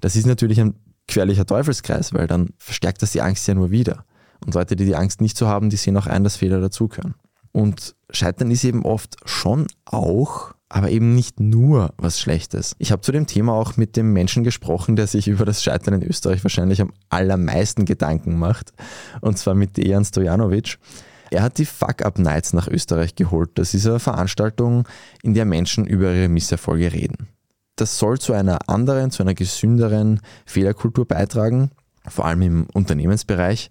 Das 0.01 0.17
ist 0.17 0.27
natürlich 0.27 0.61
ein 0.61 0.75
gefährlicher 1.09 1.47
Teufelskreis, 1.47 2.15
weil 2.15 2.29
dann 2.29 2.51
verstärkt 2.59 3.03
das 3.03 3.13
die 3.13 3.23
Angst 3.23 3.49
ja 3.49 3.55
nur 3.55 3.73
wieder. 3.73 4.05
Und 4.45 4.55
Leute, 4.55 4.77
die 4.77 4.85
die 4.85 4.95
Angst 4.95 5.21
nicht 5.21 5.37
so 5.37 5.49
haben, 5.49 5.71
die 5.71 5.77
sehen 5.77 5.97
auch 5.97 6.07
ein, 6.07 6.23
dass 6.23 6.37
Fehler 6.37 6.61
dazugehören. 6.61 7.15
Und 7.51 7.97
Scheitern 8.11 8.51
ist 8.51 8.63
eben 8.63 8.85
oft 8.85 9.17
schon 9.25 9.67
auch, 9.85 10.55
aber 10.69 10.91
eben 10.91 11.15
nicht 11.15 11.41
nur 11.41 11.95
was 11.97 12.21
Schlechtes. 12.21 12.77
Ich 12.79 12.93
habe 12.93 13.03
zu 13.03 13.11
dem 13.11 13.27
Thema 13.27 13.55
auch 13.55 13.77
mit 13.77 13.97
dem 13.97 14.13
Menschen 14.13 14.45
gesprochen, 14.45 14.97
der 14.97 15.07
sich 15.07 15.27
über 15.27 15.45
das 15.45 15.63
Scheitern 15.63 15.95
in 15.95 16.03
Österreich 16.03 16.45
wahrscheinlich 16.45 16.81
am 16.81 16.93
allermeisten 17.09 17.85
Gedanken 17.85 18.39
macht. 18.39 18.73
Und 19.23 19.39
zwar 19.39 19.55
mit 19.55 19.77
Dejan 19.77 20.05
Stojanovic. 20.05 20.79
Er 21.31 21.43
hat 21.43 21.59
die 21.59 21.67
Fuck-Up-Nights 21.67 22.53
nach 22.53 22.69
Österreich 22.69 23.15
geholt. 23.15 23.51
Das 23.55 23.75
ist 23.75 23.87
eine 23.87 23.99
Veranstaltung, 23.99 24.87
in 25.23 25.35
der 25.35 25.47
Menschen 25.47 25.87
über 25.87 26.13
ihre 26.13 26.29
Misserfolge 26.29 26.93
reden 26.93 27.29
das 27.81 27.99
soll 27.99 28.19
zu 28.19 28.33
einer 28.33 28.69
anderen, 28.69 29.11
zu 29.11 29.23
einer 29.23 29.35
gesünderen 29.35 30.21
Fehlerkultur 30.47 31.07
beitragen, 31.07 31.71
vor 32.07 32.27
allem 32.27 32.43
im 32.43 32.67
Unternehmensbereich. 32.73 33.71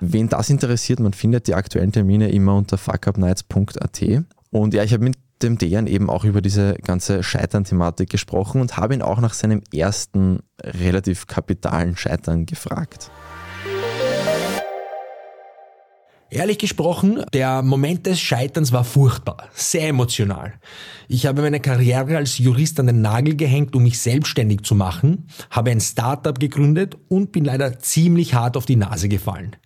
Wen 0.00 0.28
das 0.28 0.50
interessiert, 0.50 1.00
man 1.00 1.12
findet 1.12 1.46
die 1.46 1.54
aktuellen 1.54 1.92
Termine 1.92 2.30
immer 2.30 2.56
unter 2.56 2.78
fuckupnights.at. 2.78 4.02
Und 4.50 4.74
ja, 4.74 4.84
ich 4.84 4.92
habe 4.92 5.04
mit 5.04 5.16
dem 5.42 5.58
Dejan 5.58 5.86
eben 5.86 6.10
auch 6.10 6.24
über 6.24 6.40
diese 6.40 6.74
ganze 6.84 7.22
Scheitern-Thematik 7.22 8.10
gesprochen 8.10 8.60
und 8.60 8.76
habe 8.76 8.94
ihn 8.94 9.02
auch 9.02 9.20
nach 9.20 9.34
seinem 9.34 9.62
ersten 9.72 10.40
relativ 10.62 11.26
kapitalen 11.26 11.96
Scheitern 11.96 12.46
gefragt. 12.46 13.10
Ehrlich 16.30 16.58
gesprochen, 16.58 17.24
der 17.32 17.62
Moment 17.62 18.04
des 18.04 18.20
Scheiterns 18.20 18.70
war 18.70 18.84
furchtbar, 18.84 19.48
sehr 19.54 19.88
emotional. 19.88 20.52
Ich 21.08 21.24
habe 21.24 21.40
meine 21.40 21.58
Karriere 21.58 22.18
als 22.18 22.36
Jurist 22.36 22.78
an 22.78 22.86
den 22.86 23.00
Nagel 23.00 23.34
gehängt, 23.34 23.74
um 23.74 23.82
mich 23.82 23.98
selbstständig 23.98 24.60
zu 24.62 24.74
machen, 24.74 25.26
habe 25.50 25.70
ein 25.70 25.80
Startup 25.80 26.38
gegründet 26.38 26.98
und 27.08 27.32
bin 27.32 27.46
leider 27.46 27.78
ziemlich 27.78 28.34
hart 28.34 28.58
auf 28.58 28.66
die 28.66 28.76
Nase 28.76 29.08
gefallen. 29.08 29.56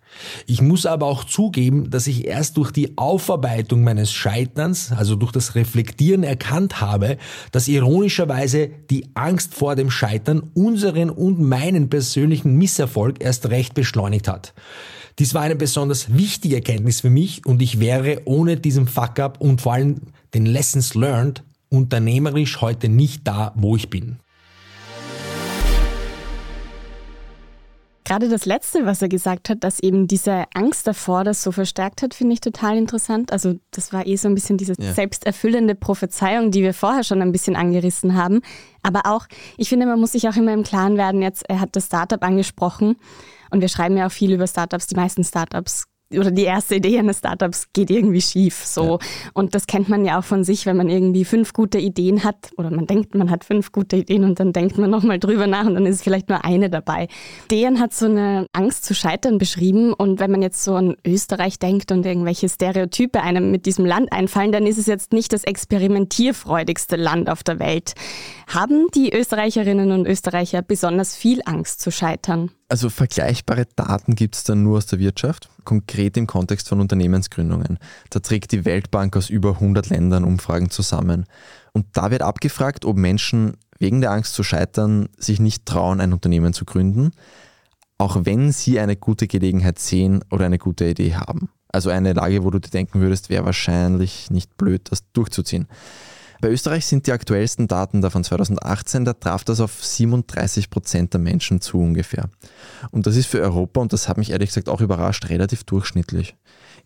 Ich 0.47 0.61
muss 0.61 0.85
aber 0.85 1.07
auch 1.07 1.25
zugeben, 1.25 1.89
dass 1.89 2.07
ich 2.07 2.27
erst 2.27 2.55
durch 2.55 2.71
die 2.71 2.97
Aufarbeitung 2.97 3.83
meines 3.83 4.13
Scheiterns, 4.13 4.93
also 4.93 5.15
durch 5.15 5.33
das 5.33 5.55
Reflektieren 5.55 6.23
erkannt 6.23 6.79
habe, 6.79 7.17
dass 7.51 7.67
ironischerweise 7.67 8.69
die 8.89 9.09
Angst 9.15 9.53
vor 9.53 9.75
dem 9.75 9.91
Scheitern 9.91 10.51
unseren 10.53 11.09
und 11.09 11.41
meinen 11.41 11.89
persönlichen 11.89 12.55
Misserfolg 12.55 13.21
erst 13.21 13.49
recht 13.49 13.73
beschleunigt 13.73 14.29
hat. 14.29 14.53
Dies 15.19 15.33
war 15.33 15.41
eine 15.43 15.55
besonders 15.55 16.15
wichtige 16.15 16.55
Erkenntnis 16.55 17.01
für 17.01 17.09
mich 17.09 17.45
und 17.45 17.61
ich 17.61 17.79
wäre 17.79 18.21
ohne 18.25 18.57
diesen 18.57 18.87
Fuck-up 18.87 19.39
und 19.39 19.61
vor 19.61 19.73
allem 19.73 20.01
den 20.33 20.45
Lessons 20.45 20.95
learned 20.95 21.43
unternehmerisch 21.69 22.61
heute 22.61 22.89
nicht 22.89 23.27
da, 23.27 23.53
wo 23.55 23.75
ich 23.75 23.89
bin. 23.89 24.17
Gerade 28.05 28.27
das 28.27 28.45
Letzte, 28.45 28.85
was 28.85 29.01
er 29.01 29.09
gesagt 29.09 29.49
hat, 29.49 29.63
dass 29.63 29.79
eben 29.79 30.07
diese 30.07 30.43
Angst 30.53 30.87
davor 30.87 31.23
das 31.23 31.41
so 31.41 31.51
verstärkt 31.51 32.01
hat, 32.01 32.13
finde 32.13 32.33
ich 32.33 32.41
total 32.41 32.77
interessant. 32.77 33.31
Also 33.31 33.55
das 33.71 33.93
war 33.93 34.05
eh 34.05 34.15
so 34.15 34.27
ein 34.27 34.35
bisschen 34.35 34.57
diese 34.57 34.73
ja. 34.77 34.93
selbsterfüllende 34.93 35.75
Prophezeiung, 35.75 36.51
die 36.51 36.63
wir 36.63 36.73
vorher 36.73 37.03
schon 37.03 37.21
ein 37.21 37.31
bisschen 37.31 37.55
angerissen 37.55 38.15
haben. 38.15 38.41
Aber 38.81 39.01
auch, 39.05 39.27
ich 39.57 39.69
finde, 39.69 39.85
man 39.85 39.99
muss 39.99 40.11
sich 40.11 40.27
auch 40.27 40.35
immer 40.35 40.53
im 40.53 40.63
Klaren 40.63 40.97
werden, 40.97 41.21
jetzt, 41.21 41.49
er 41.49 41.59
hat 41.59 41.75
das 41.75 41.85
Startup 41.85 42.21
angesprochen 42.23 42.97
und 43.51 43.61
wir 43.61 43.69
schreiben 43.69 43.95
ja 43.95 44.07
auch 44.07 44.11
viel 44.11 44.33
über 44.33 44.47
Startups. 44.47 44.87
Die 44.87 44.95
meisten 44.95 45.23
Startups 45.23 45.85
oder 46.17 46.31
die 46.31 46.43
erste 46.43 46.75
Idee 46.75 46.99
eines 46.99 47.19
Startups 47.19 47.67
geht 47.73 47.89
irgendwie 47.89 48.21
schief. 48.21 48.65
So. 48.65 48.99
Ja. 49.01 49.07
Und 49.33 49.55
das 49.55 49.67
kennt 49.67 49.89
man 49.89 50.05
ja 50.05 50.19
auch 50.19 50.23
von 50.23 50.43
sich, 50.43 50.65
wenn 50.65 50.77
man 50.77 50.89
irgendwie 50.89 51.25
fünf 51.25 51.53
gute 51.53 51.77
Ideen 51.77 52.23
hat 52.23 52.51
oder 52.57 52.71
man 52.71 52.87
denkt, 52.87 53.15
man 53.15 53.29
hat 53.29 53.43
fünf 53.43 53.71
gute 53.71 53.97
Ideen 53.97 54.23
und 54.23 54.39
dann 54.39 54.53
denkt 54.53 54.77
man 54.77 54.89
nochmal 54.89 55.19
drüber 55.19 55.47
nach 55.47 55.65
und 55.65 55.75
dann 55.75 55.85
ist 55.85 56.03
vielleicht 56.03 56.29
nur 56.29 56.43
eine 56.43 56.69
dabei. 56.69 57.07
Dejan 57.51 57.79
hat 57.79 57.93
so 57.93 58.05
eine 58.05 58.47
Angst 58.53 58.85
zu 58.85 58.93
scheitern 58.93 59.37
beschrieben 59.37 59.93
und 59.93 60.19
wenn 60.19 60.31
man 60.31 60.41
jetzt 60.41 60.63
so 60.63 60.75
an 60.75 60.95
Österreich 61.05 61.59
denkt 61.59 61.91
und 61.91 62.05
irgendwelche 62.05 62.49
Stereotype 62.49 63.21
einem 63.21 63.51
mit 63.51 63.65
diesem 63.65 63.85
Land 63.85 64.11
einfallen, 64.11 64.51
dann 64.51 64.65
ist 64.65 64.77
es 64.77 64.85
jetzt 64.85 65.13
nicht 65.13 65.33
das 65.33 65.43
experimentierfreudigste 65.43 66.95
Land 66.95 67.29
auf 67.29 67.43
der 67.43 67.59
Welt. 67.59 67.93
Haben 68.47 68.87
die 68.93 69.13
Österreicherinnen 69.13 69.91
und 69.91 70.07
Österreicher 70.07 70.61
besonders 70.61 71.15
viel 71.15 71.41
Angst 71.45 71.81
zu 71.81 71.91
scheitern? 71.91 72.51
Also 72.73 72.89
vergleichbare 72.89 73.67
Daten 73.75 74.15
gibt 74.15 74.33
es 74.33 74.45
dann 74.45 74.63
nur 74.63 74.77
aus 74.77 74.87
der 74.87 74.97
Wirtschaft, 74.97 75.47
konkret 75.63 76.17
im 76.17 76.25
Kontext 76.25 76.69
von 76.69 76.81
Unternehmensgründungen. 76.81 77.77
Da 78.09 78.19
trägt 78.19 78.51
die 78.51 78.65
Weltbank 78.65 79.15
aus 79.15 79.29
über 79.29 79.49
100 79.49 79.89
Ländern 79.89 80.23
Umfragen 80.23 80.71
zusammen. 80.71 81.25
Und 81.73 81.85
da 81.93 82.09
wird 82.09 82.23
abgefragt, 82.23 82.83
ob 82.85 82.97
Menschen 82.97 83.57
wegen 83.77 84.01
der 84.01 84.09
Angst 84.09 84.33
zu 84.33 84.41
scheitern 84.41 85.07
sich 85.19 85.39
nicht 85.39 85.67
trauen, 85.67 86.01
ein 86.01 86.13
Unternehmen 86.13 86.51
zu 86.53 86.65
gründen, 86.65 87.11
auch 87.99 88.21
wenn 88.23 88.51
sie 88.51 88.79
eine 88.79 88.95
gute 88.95 89.27
Gelegenheit 89.27 89.77
sehen 89.77 90.25
oder 90.31 90.47
eine 90.47 90.57
gute 90.57 90.85
Idee 90.85 91.13
haben. 91.13 91.49
Also 91.71 91.91
eine 91.91 92.13
Lage, 92.13 92.43
wo 92.43 92.49
du 92.49 92.57
dir 92.57 92.71
denken 92.71 93.01
würdest, 93.01 93.29
wäre 93.29 93.45
wahrscheinlich 93.45 94.31
nicht 94.31 94.57
blöd, 94.57 94.87
das 94.89 95.03
durchzuziehen. 95.13 95.67
Bei 96.43 96.49
Österreich 96.49 96.85
sind 96.85 97.07
die 97.07 97.13
aktuellsten 97.13 97.69
Daten 97.69 98.01
da 98.01 98.09
von 98.09 98.21
2018, 98.21 99.05
da 99.05 99.13
traf 99.13 99.45
das 99.45 99.61
auf 99.61 99.81
37 99.81 100.69
Prozent 100.69 101.13
der 101.13 101.21
Menschen 101.21 101.61
zu 101.61 101.77
ungefähr. 101.79 102.29
Und 102.91 103.07
das 103.07 103.15
ist 103.15 103.27
für 103.27 103.39
Europa, 103.39 103.79
und 103.79 103.93
das 103.93 104.09
hat 104.09 104.17
mich 104.17 104.31
ehrlich 104.31 104.49
gesagt 104.49 104.67
auch 104.67 104.81
überrascht, 104.81 105.29
relativ 105.29 105.63
durchschnittlich. 105.63 106.35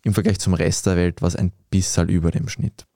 Im 0.04 0.14
Vergleich 0.14 0.38
zum 0.38 0.54
Rest 0.54 0.86
der 0.86 0.94
Welt 0.94 1.22
war 1.22 1.26
es 1.26 1.34
ein 1.34 1.50
bisschen 1.70 2.08
über 2.08 2.30
dem 2.30 2.48
Schnitt. 2.48 2.86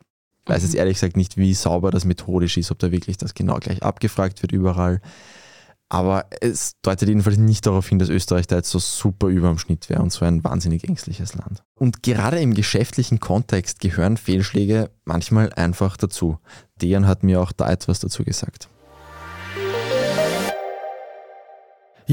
Ich 0.45 0.51
weiß 0.53 0.63
jetzt 0.63 0.75
mhm. 0.75 0.79
ehrlich 0.79 0.99
gesagt 0.99 1.17
nicht, 1.17 1.37
wie 1.37 1.53
sauber 1.53 1.91
das 1.91 2.05
methodisch 2.05 2.57
ist, 2.57 2.71
ob 2.71 2.79
da 2.79 2.93
wirklich 2.93 3.17
das 3.17 3.35
genau 3.35 3.57
gleich 3.57 3.83
abgefragt 3.83 4.41
wird 4.43 4.53
überall. 4.53 5.01
Aber 5.93 6.25
es 6.41 6.81
deutet 6.81 7.11
jedenfalls 7.11 7.37
nicht 7.37 7.67
darauf 7.67 7.87
hin, 7.87 7.99
dass 7.99 8.09
Österreich 8.09 8.47
da 8.47 8.57
jetzt 8.57 8.71
so 8.71 8.79
super 8.79 9.27
über 9.27 9.49
dem 9.49 9.59
Schnitt 9.59 9.91
wäre 9.91 10.01
und 10.01 10.11
so 10.11 10.25
ein 10.25 10.43
wahnsinnig 10.43 10.89
ängstliches 10.89 11.35
Land. 11.35 11.63
Und 11.75 12.03
gerade 12.03 12.41
im 12.41 12.55
geschäftlichen 12.55 13.21
Kontext 13.21 13.79
gehören 13.79 14.17
Fehlschläge 14.17 14.89
manchmal 15.05 15.53
einfach 15.53 15.99
dazu. 15.99 16.39
Dejan 16.81 17.07
hat 17.07 17.25
mir 17.25 17.43
auch 17.43 17.53
da 17.53 17.71
etwas 17.71 18.01
dazu 18.01 18.25
gesagt. 18.25 18.71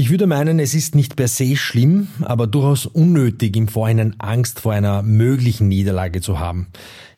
Ich 0.00 0.08
würde 0.08 0.26
meinen, 0.26 0.60
es 0.60 0.72
ist 0.72 0.94
nicht 0.94 1.14
per 1.14 1.28
se 1.28 1.56
schlimm, 1.56 2.08
aber 2.22 2.46
durchaus 2.46 2.86
unnötig, 2.86 3.54
im 3.54 3.68
Vorhinein 3.68 4.14
Angst 4.16 4.60
vor 4.60 4.72
einer 4.72 5.02
möglichen 5.02 5.68
Niederlage 5.68 6.22
zu 6.22 6.38
haben. 6.38 6.68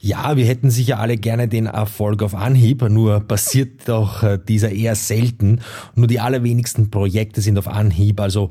Ja, 0.00 0.36
wir 0.36 0.46
hätten 0.46 0.68
sicher 0.68 0.98
alle 0.98 1.16
gerne 1.16 1.46
den 1.46 1.66
Erfolg 1.66 2.24
auf 2.24 2.34
Anhieb, 2.34 2.82
nur 2.82 3.20
passiert 3.20 3.88
doch 3.88 4.24
äh, 4.24 4.36
dieser 4.48 4.72
eher 4.72 4.96
selten. 4.96 5.60
Nur 5.94 6.08
die 6.08 6.18
allerwenigsten 6.18 6.90
Projekte 6.90 7.40
sind 7.40 7.56
auf 7.56 7.68
Anhieb, 7.68 8.18
also 8.18 8.50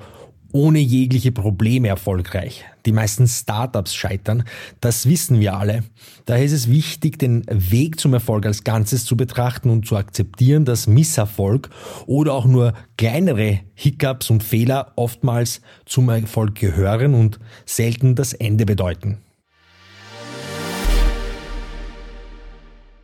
ohne 0.54 0.80
jegliche 0.80 1.32
Probleme 1.32 1.88
erfolgreich. 1.88 2.66
Die 2.86 2.92
meisten 2.92 3.28
Startups 3.28 3.94
scheitern, 3.94 4.44
das 4.80 5.08
wissen 5.08 5.40
wir 5.40 5.56
alle. 5.56 5.84
Daher 6.26 6.46
ist 6.46 6.52
es 6.52 6.70
wichtig, 6.70 7.20
den 7.20 7.46
Weg 7.50 8.00
zum 8.00 8.14
Erfolg 8.14 8.46
als 8.46 8.64
Ganzes 8.64 9.06
zu 9.06 9.16
betrachten 9.16 9.70
und 9.70 9.86
zu 9.86 9.98
akzeptieren, 9.98 10.66
dass 10.66 10.88
Misserfolg 10.88 11.70
oder 12.08 12.34
auch 12.34 12.46
nur 12.46 12.74
kleinere 12.98 13.60
Hiccups 13.76 14.30
und 14.30 14.44
Fehler 14.44 14.94
oftmals 14.96 15.62
zum 15.86 16.10
Erfolg 16.10 16.56
gehören 16.56 17.14
und 17.14 17.40
selten 17.66 18.16
das 18.16 18.34
Ende 18.34 18.66
bedeuten. 18.66 19.20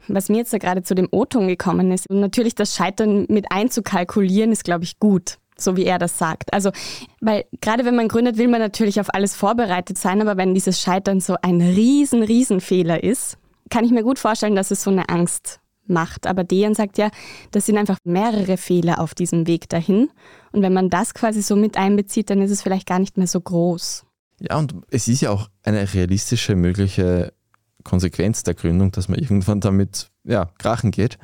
Was 0.09 0.29
mir 0.29 0.37
jetzt 0.37 0.53
da 0.53 0.57
gerade 0.57 0.83
zu 0.83 0.95
dem 0.95 1.09
O-Ton 1.11 1.47
gekommen 1.49 1.91
ist, 1.91 2.09
natürlich 2.09 2.55
das 2.55 2.75
Scheitern 2.75 3.25
mit 3.27 3.51
einzukalkulieren, 3.51 4.53
ist, 4.53 4.63
glaube 4.63 4.85
ich, 4.85 4.99
gut 4.99 5.37
so 5.59 5.75
wie 5.77 5.85
er 5.85 5.99
das 5.99 6.17
sagt. 6.17 6.53
Also, 6.53 6.71
weil 7.21 7.45
gerade 7.61 7.85
wenn 7.85 7.95
man 7.95 8.07
gründet, 8.07 8.37
will 8.37 8.47
man 8.47 8.59
natürlich 8.59 8.99
auf 8.99 9.13
alles 9.13 9.35
vorbereitet 9.35 9.97
sein, 9.97 10.21
aber 10.21 10.37
wenn 10.37 10.53
dieses 10.53 10.81
Scheitern 10.81 11.19
so 11.19 11.35
ein 11.41 11.61
riesen, 11.61 12.23
riesen 12.23 12.61
Fehler 12.61 13.03
ist, 13.03 13.37
kann 13.69 13.83
ich 13.83 13.91
mir 13.91 14.03
gut 14.03 14.19
vorstellen, 14.19 14.55
dass 14.55 14.71
es 14.71 14.83
so 14.83 14.91
eine 14.91 15.09
Angst 15.09 15.59
macht. 15.87 16.27
Aber 16.27 16.43
Dejan 16.43 16.75
sagt 16.75 16.97
ja, 16.97 17.09
das 17.51 17.65
sind 17.65 17.77
einfach 17.77 17.97
mehrere 18.03 18.57
Fehler 18.57 18.99
auf 18.99 19.15
diesem 19.15 19.47
Weg 19.47 19.69
dahin. 19.69 20.09
Und 20.51 20.61
wenn 20.61 20.73
man 20.73 20.89
das 20.89 21.13
quasi 21.13 21.41
so 21.41 21.55
mit 21.55 21.77
einbezieht, 21.77 22.29
dann 22.29 22.41
ist 22.41 22.51
es 22.51 22.61
vielleicht 22.61 22.87
gar 22.87 22.99
nicht 22.99 23.17
mehr 23.17 23.27
so 23.27 23.39
groß. 23.39 24.05
Ja, 24.39 24.57
und 24.57 24.75
es 24.89 25.07
ist 25.07 25.21
ja 25.21 25.31
auch 25.31 25.49
eine 25.63 25.93
realistische 25.93 26.55
mögliche 26.55 27.33
Konsequenz 27.83 28.43
der 28.43 28.53
Gründung, 28.53 28.91
dass 28.91 29.07
man 29.07 29.19
irgendwann 29.19 29.61
damit 29.61 30.09
ja, 30.23 30.49
krachen 30.57 30.91
geht. 30.91 31.17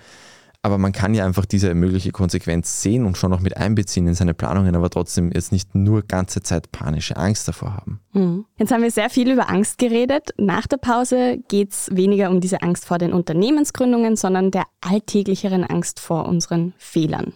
Aber 0.66 0.78
man 0.78 0.94
kann 0.94 1.14
ja 1.14 1.26
einfach 1.26 1.46
diese 1.46 1.74
mögliche 1.74 2.12
Konsequenz 2.12 2.82
sehen 2.82 3.06
und 3.06 3.18
schon 3.18 3.30
noch 3.30 3.42
mit 3.42 3.58
einbeziehen 3.58 4.08
in 4.08 4.14
seine 4.14 4.34
Planungen, 4.34 4.78
aber 4.78 4.90
trotzdem 4.90 5.30
jetzt 5.34 5.52
nicht 5.52 5.76
nur 5.76 6.04
ganze 6.04 6.42
Zeit 6.42 6.72
panische 6.72 7.18
Angst 7.18 7.50
davor 7.50 7.74
haben. 7.74 8.00
Hm. 8.14 8.46
Jetzt 8.58 8.72
haben 8.72 8.82
wir 8.82 8.90
sehr 8.90 9.10
viel 9.10 9.30
über 9.30 9.50
Angst 9.50 9.78
geredet. 9.78 10.30
Nach 10.38 10.66
der 10.66 10.78
Pause 10.78 11.40
geht 11.50 11.74
es 11.74 11.90
weniger 11.94 12.30
um 12.30 12.40
diese 12.40 12.62
Angst 12.62 12.86
vor 12.86 12.98
den 12.98 13.12
Unternehmensgründungen, 13.12 14.16
sondern 14.16 14.52
der 14.52 14.64
alltäglicheren 14.80 15.66
Angst 15.66 16.00
vor 16.00 16.30
unseren 16.30 16.74
Fehlern. 16.78 17.34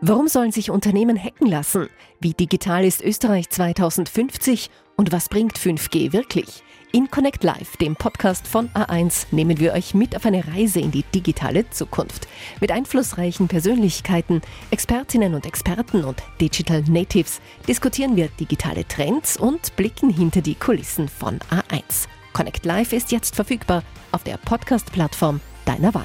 Warum 0.00 0.26
sollen 0.26 0.50
sich 0.50 0.72
Unternehmen 0.72 1.16
hacken 1.16 1.46
lassen? 1.46 1.86
Wie 2.20 2.34
digital 2.34 2.84
ist 2.84 3.00
Österreich 3.00 3.48
2050? 3.48 4.70
Und 4.96 5.12
was 5.12 5.28
bringt 5.28 5.56
5G 5.56 6.12
wirklich? 6.12 6.64
In 6.94 7.10
Connect 7.10 7.42
Live, 7.42 7.78
dem 7.78 7.96
Podcast 7.96 8.46
von 8.46 8.68
A1, 8.74 9.28
nehmen 9.30 9.58
wir 9.58 9.72
euch 9.72 9.94
mit 9.94 10.14
auf 10.14 10.26
eine 10.26 10.46
Reise 10.46 10.78
in 10.78 10.90
die 10.90 11.04
digitale 11.04 11.70
Zukunft. 11.70 12.28
Mit 12.60 12.70
einflussreichen 12.70 13.48
Persönlichkeiten, 13.48 14.42
Expertinnen 14.70 15.32
und 15.32 15.46
Experten 15.46 16.04
und 16.04 16.22
Digital 16.38 16.82
Natives 16.82 17.40
diskutieren 17.66 18.14
wir 18.14 18.28
digitale 18.28 18.86
Trends 18.86 19.38
und 19.38 19.74
blicken 19.74 20.10
hinter 20.10 20.42
die 20.42 20.54
Kulissen 20.54 21.08
von 21.08 21.38
A1. 21.50 22.08
Connect 22.34 22.66
Live 22.66 22.92
ist 22.92 23.10
jetzt 23.10 23.36
verfügbar 23.36 23.82
auf 24.10 24.22
der 24.22 24.36
Podcast-Plattform 24.36 25.40
deiner 25.64 25.94
Wahl. 25.94 26.04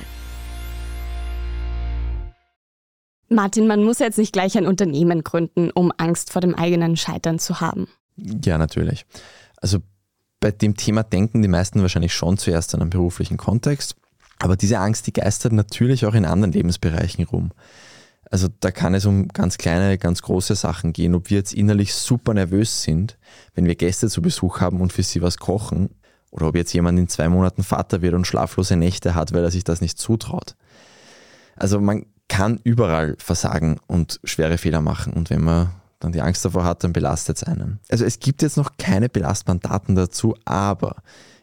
Martin, 3.27 3.67
man 3.67 3.83
muss 3.83 3.99
jetzt 3.99 4.17
nicht 4.17 4.31
gleich 4.31 4.57
ein 4.57 4.65
Unternehmen 4.65 5.25
gründen, 5.25 5.69
um 5.69 5.91
Angst 5.97 6.31
vor 6.31 6.39
dem 6.39 6.55
eigenen 6.55 6.95
Scheitern 6.95 7.39
zu 7.39 7.59
haben. 7.59 7.89
Ja, 8.15 8.57
natürlich. 8.57 9.05
Also 9.57 9.79
bei 10.39 10.51
dem 10.51 10.75
Thema 10.75 11.03
denken 11.03 11.41
die 11.41 11.47
meisten 11.47 11.81
wahrscheinlich 11.81 12.13
schon 12.13 12.37
zuerst 12.37 12.73
an 12.75 12.81
einen 12.81 12.89
beruflichen 12.89 13.37
Kontext, 13.37 13.95
aber 14.39 14.55
diese 14.55 14.79
Angst, 14.79 15.07
die 15.07 15.13
geistert 15.13 15.53
natürlich 15.53 16.05
auch 16.05 16.13
in 16.13 16.25
anderen 16.25 16.51
Lebensbereichen 16.51 17.25
rum. 17.25 17.51
Also 18.29 18.47
da 18.59 18.71
kann 18.71 18.93
es 18.93 19.05
um 19.05 19.29
ganz 19.29 19.57
kleine, 19.57 19.97
ganz 19.97 20.21
große 20.21 20.55
Sachen 20.55 20.93
gehen, 20.93 21.15
ob 21.15 21.29
wir 21.29 21.37
jetzt 21.37 21.53
innerlich 21.53 21.93
super 21.93 22.33
nervös 22.33 22.83
sind, 22.83 23.17
wenn 23.55 23.65
wir 23.65 23.75
Gäste 23.75 24.09
zu 24.09 24.21
Besuch 24.21 24.59
haben 24.59 24.81
und 24.81 24.91
für 24.93 25.03
sie 25.03 25.21
was 25.21 25.37
kochen, 25.37 25.89
oder 26.29 26.47
ob 26.47 26.55
jetzt 26.55 26.73
jemand 26.73 26.99
in 26.99 27.07
zwei 27.07 27.29
Monaten 27.29 27.63
Vater 27.63 28.01
wird 28.01 28.13
und 28.13 28.27
schlaflose 28.27 28.75
Nächte 28.75 29.15
hat, 29.15 29.33
weil 29.33 29.43
er 29.43 29.51
sich 29.51 29.63
das 29.63 29.81
nicht 29.81 29.97
zutraut. 29.97 30.55
Also 31.55 31.79
man 31.79 32.05
kann 32.27 32.59
überall 32.63 33.15
versagen 33.17 33.79
und 33.87 34.19
schwere 34.23 34.57
Fehler 34.57 34.81
machen 34.81 35.13
und 35.13 35.29
wenn 35.29 35.41
man 35.41 35.69
dann 35.99 36.11
die 36.11 36.21
Angst 36.21 36.45
davor 36.45 36.63
hat, 36.63 36.83
dann 36.83 36.93
belastet 36.93 37.37
es 37.37 37.43
einen. 37.43 37.79
Also 37.89 38.05
es 38.05 38.19
gibt 38.19 38.41
jetzt 38.41 38.57
noch 38.57 38.77
keine 38.77 39.09
belastbaren 39.09 39.59
Daten 39.59 39.95
dazu, 39.95 40.35
aber 40.45 40.97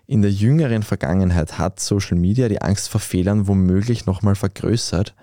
in 0.06 0.22
der 0.22 0.30
jüngeren 0.30 0.82
Vergangenheit 0.82 1.58
hat 1.58 1.80
Social 1.80 2.16
Media 2.16 2.48
die 2.48 2.62
Angst 2.62 2.88
vor 2.88 3.00
Fehlern 3.00 3.48
womöglich 3.48 4.06
nochmal 4.06 4.34
vergrößert, 4.34 5.14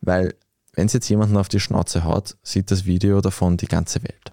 weil 0.00 0.34
wenn 0.74 0.86
es 0.86 0.92
jetzt 0.92 1.08
jemanden 1.08 1.38
auf 1.38 1.48
die 1.48 1.60
Schnauze 1.60 2.04
haut, 2.04 2.36
sieht 2.42 2.70
das 2.70 2.84
Video 2.84 3.20
davon 3.20 3.56
die 3.56 3.66
ganze 3.66 4.02
Welt. 4.02 4.32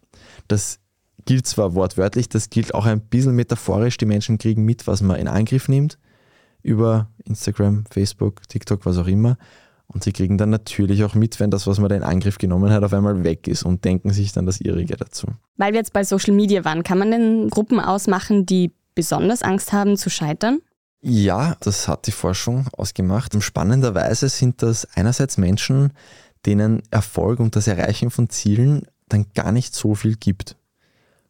Das 0.49 0.79
gilt 1.25 1.47
zwar 1.47 1.73
wortwörtlich, 1.73 2.27
das 2.27 2.49
gilt 2.49 2.73
auch 2.73 2.85
ein 2.85 2.99
bisschen 2.99 3.33
metaphorisch. 3.33 3.97
Die 3.97 4.05
Menschen 4.05 4.37
kriegen 4.37 4.65
mit, 4.65 4.85
was 4.85 5.01
man 5.01 5.17
in 5.17 5.29
Angriff 5.29 5.69
nimmt, 5.69 5.97
über 6.61 7.09
Instagram, 7.23 7.85
Facebook, 7.89 8.47
TikTok, 8.49 8.85
was 8.85 8.97
auch 8.97 9.07
immer. 9.07 9.37
Und 9.93 10.03
sie 10.03 10.11
kriegen 10.11 10.37
dann 10.37 10.49
natürlich 10.49 11.03
auch 11.03 11.13
mit, 11.13 11.39
wenn 11.39 11.51
das, 11.51 11.67
was 11.67 11.79
man 11.79 11.89
da 11.89 11.95
in 11.95 12.03
Angriff 12.03 12.37
genommen 12.37 12.71
hat, 12.71 12.83
auf 12.83 12.93
einmal 12.93 13.23
weg 13.23 13.47
ist 13.47 13.63
und 13.63 13.85
denken 13.85 14.11
sich 14.11 14.31
dann 14.31 14.45
das 14.45 14.59
ihrige 14.59 14.97
dazu. 14.97 15.27
Weil 15.57 15.73
wir 15.73 15.79
jetzt 15.79 15.93
bei 15.93 16.03
Social 16.03 16.33
Media 16.33 16.65
waren, 16.65 16.83
kann 16.83 16.97
man 16.97 17.11
denn 17.11 17.49
Gruppen 17.49 17.79
ausmachen, 17.79 18.45
die 18.45 18.71
besonders 18.95 19.43
Angst 19.43 19.71
haben 19.71 19.97
zu 19.97 20.09
scheitern? 20.09 20.59
Ja, 21.01 21.57
das 21.59 21.87
hat 21.87 22.07
die 22.07 22.11
Forschung 22.11 22.67
ausgemacht. 22.77 23.35
Spannenderweise 23.43 24.29
sind 24.29 24.61
das 24.61 24.87
einerseits 24.95 25.37
Menschen, 25.37 25.91
denen 26.45 26.81
Erfolg 26.91 27.39
und 27.39 27.55
das 27.55 27.67
Erreichen 27.67 28.09
von 28.09 28.29
Zielen 28.29 28.87
dann 29.09 29.25
gar 29.35 29.51
nicht 29.51 29.75
so 29.75 29.95
viel 29.95 30.15
gibt. 30.15 30.55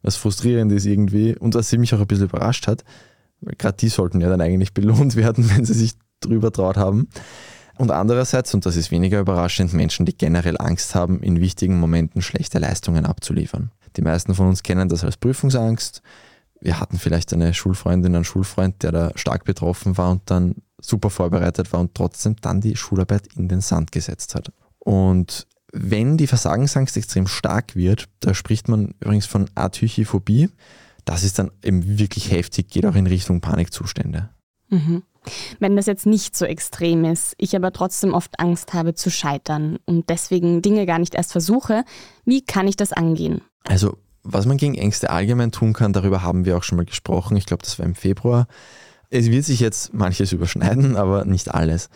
Was 0.02 0.16
frustrierend 0.16 0.70
ist 0.72 0.86
irgendwie 0.86 1.36
und 1.36 1.54
was 1.54 1.70
sie 1.70 1.78
mich 1.78 1.94
auch 1.94 2.00
ein 2.00 2.06
bisschen 2.06 2.28
überrascht 2.28 2.66
hat, 2.66 2.84
weil 3.40 3.54
gerade 3.56 3.76
die 3.76 3.88
sollten 3.88 4.20
ja 4.20 4.28
dann 4.28 4.40
eigentlich 4.40 4.74
belohnt 4.74 5.16
werden, 5.16 5.50
wenn 5.50 5.64
sie 5.64 5.74
sich 5.74 5.94
drüber 6.20 6.52
traut 6.52 6.76
haben. 6.76 7.08
Und 7.76 7.90
andererseits, 7.90 8.54
und 8.54 8.66
das 8.66 8.76
ist 8.76 8.90
weniger 8.90 9.20
überraschend, 9.20 9.72
Menschen, 9.72 10.06
die 10.06 10.16
generell 10.16 10.56
Angst 10.58 10.94
haben, 10.94 11.20
in 11.22 11.40
wichtigen 11.40 11.78
Momenten 11.78 12.22
schlechte 12.22 12.58
Leistungen 12.58 13.04
abzuliefern. 13.04 13.70
Die 13.96 14.02
meisten 14.02 14.34
von 14.34 14.48
uns 14.48 14.62
kennen 14.62 14.88
das 14.88 15.04
als 15.04 15.16
Prüfungsangst. 15.16 16.02
Wir 16.60 16.80
hatten 16.80 16.98
vielleicht 16.98 17.32
eine 17.32 17.52
Schulfreundin, 17.52 18.14
einen 18.14 18.24
Schulfreund, 18.24 18.82
der 18.82 18.92
da 18.92 19.12
stark 19.16 19.44
betroffen 19.44 19.98
war 19.98 20.12
und 20.12 20.22
dann 20.26 20.56
super 20.80 21.10
vorbereitet 21.10 21.72
war 21.72 21.80
und 21.80 21.94
trotzdem 21.94 22.36
dann 22.40 22.60
die 22.60 22.76
Schularbeit 22.76 23.28
in 23.36 23.48
den 23.48 23.60
Sand 23.60 23.92
gesetzt 23.92 24.34
hat. 24.34 24.52
Und 24.78 25.46
wenn 25.72 26.16
die 26.16 26.26
Versagensangst 26.26 26.96
extrem 26.96 27.26
stark 27.26 27.74
wird, 27.74 28.08
da 28.20 28.34
spricht 28.34 28.68
man 28.68 28.94
übrigens 29.00 29.26
von 29.26 29.50
Atychiphobie, 29.54 30.50
das 31.04 31.24
ist 31.24 31.38
dann 31.38 31.50
eben 31.62 31.98
wirklich 31.98 32.30
heftig, 32.30 32.68
geht 32.68 32.86
auch 32.86 32.94
in 32.94 33.06
Richtung 33.06 33.40
Panikzustände. 33.40 34.30
Mhm. 34.70 35.02
Wenn 35.58 35.76
das 35.76 35.86
jetzt 35.86 36.06
nicht 36.06 36.36
so 36.36 36.44
extrem 36.44 37.04
ist, 37.04 37.34
ich 37.38 37.56
aber 37.56 37.72
trotzdem 37.72 38.14
oft 38.14 38.38
Angst 38.38 38.74
habe 38.74 38.94
zu 38.94 39.10
scheitern 39.10 39.78
und 39.86 40.10
deswegen 40.10 40.62
Dinge 40.62 40.86
gar 40.86 40.98
nicht 40.98 41.14
erst 41.14 41.32
versuche, 41.32 41.84
wie 42.24 42.44
kann 42.44 42.68
ich 42.68 42.76
das 42.76 42.92
angehen? 42.92 43.40
Also, 43.64 43.96
was 44.22 44.46
man 44.46 44.56
gegen 44.56 44.74
Ängste 44.74 45.10
allgemein 45.10 45.52
tun 45.52 45.72
kann, 45.72 45.92
darüber 45.92 46.22
haben 46.22 46.44
wir 46.44 46.56
auch 46.56 46.62
schon 46.62 46.76
mal 46.76 46.86
gesprochen. 46.86 47.36
Ich 47.36 47.46
glaube, 47.46 47.62
das 47.62 47.78
war 47.78 47.86
im 47.86 47.94
Februar. 47.94 48.46
Es 49.10 49.30
wird 49.30 49.44
sich 49.44 49.60
jetzt 49.60 49.92
manches 49.94 50.32
überschneiden, 50.32 50.96
aber 50.96 51.24
nicht 51.24 51.54
alles. 51.54 51.88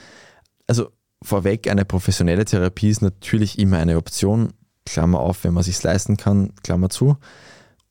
Also, 0.67 0.91
vorweg, 1.23 1.71
eine 1.71 1.85
professionelle 1.85 2.45
Therapie 2.45 2.91
ist 2.91 3.03
natürlich 3.03 3.59
immer 3.59 3.79
eine 3.79 3.97
Option. 3.97 4.53
Klammer 4.85 5.21
auf, 5.21 5.45
wenn 5.45 5.53
man 5.53 5.61
es 5.61 5.67
sich 5.67 5.83
leisten 5.83 6.17
kann, 6.17 6.55
Klammer 6.63 6.89
zu. 6.89 7.17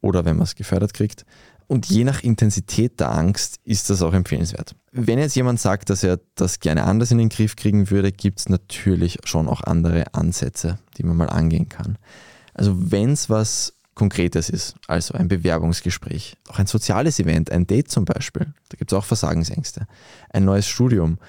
Oder 0.01 0.25
wenn 0.25 0.37
man 0.37 0.43
es 0.43 0.55
gefördert 0.55 0.93
kriegt. 0.93 1.25
Und 1.67 1.85
je 1.87 2.03
nach 2.05 2.23
Intensität 2.23 2.99
der 2.99 3.11
Angst 3.11 3.59
ist 3.63 3.89
das 3.89 4.01
auch 4.01 4.13
empfehlenswert. 4.13 4.75
Wenn 4.99 5.19
jetzt 5.19 5.35
jemand 5.35 5.59
sagt, 5.59 5.91
dass 5.91 6.03
er 6.03 6.19
das 6.33 6.59
gerne 6.59 6.83
anders 6.83 7.11
in 7.11 7.19
den 7.19 7.29
Griff 7.29 7.55
kriegen 7.55 7.91
würde, 7.91 8.11
gibt 8.11 8.39
es 8.39 8.49
natürlich 8.49 9.19
schon 9.25 9.47
auch 9.47 9.61
andere 9.61 10.05
Ansätze, 10.15 10.79
die 10.97 11.03
man 11.03 11.15
mal 11.15 11.29
angehen 11.29 11.69
kann. 11.69 11.99
Also 12.55 12.91
wenn 12.91 13.11
es 13.11 13.29
was 13.29 13.73
Konkretes 13.93 14.49
ist, 14.49 14.75
also 14.87 15.13
ein 15.13 15.27
Bewerbungsgespräch, 15.27 16.37
auch 16.49 16.57
ein 16.57 16.65
soziales 16.65 17.19
Event, 17.19 17.51
ein 17.51 17.67
Date 17.67 17.91
zum 17.91 18.05
Beispiel, 18.05 18.53
da 18.69 18.77
gibt 18.77 18.91
es 18.91 18.97
auch 18.97 19.05
Versagensängste, 19.05 19.85
ein 20.31 20.45
neues 20.45 20.67
Studium. 20.67 21.19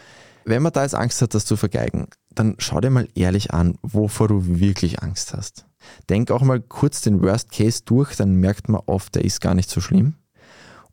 Wenn 0.46 0.62
man 0.62 0.72
da 0.72 0.82
jetzt 0.82 0.94
Angst 0.94 1.20
hat, 1.20 1.34
das 1.34 1.44
zu 1.44 1.56
vergeigen, 1.56 2.08
dann 2.30 2.54
schau 2.58 2.80
dir 2.80 2.88
mal 2.88 3.06
ehrlich 3.14 3.52
an, 3.52 3.76
wovor 3.82 4.28
du 4.28 4.60
wirklich 4.60 5.02
Angst 5.02 5.34
hast. 5.34 5.66
Denk 6.08 6.30
auch 6.30 6.42
mal 6.42 6.60
kurz 6.60 7.02
den 7.02 7.20
Worst 7.20 7.52
Case 7.52 7.82
durch, 7.84 8.16
dann 8.16 8.36
merkt 8.36 8.70
man 8.70 8.80
oft, 8.86 9.14
der 9.14 9.26
ist 9.26 9.42
gar 9.42 9.54
nicht 9.54 9.68
so 9.68 9.82
schlimm. 9.82 10.14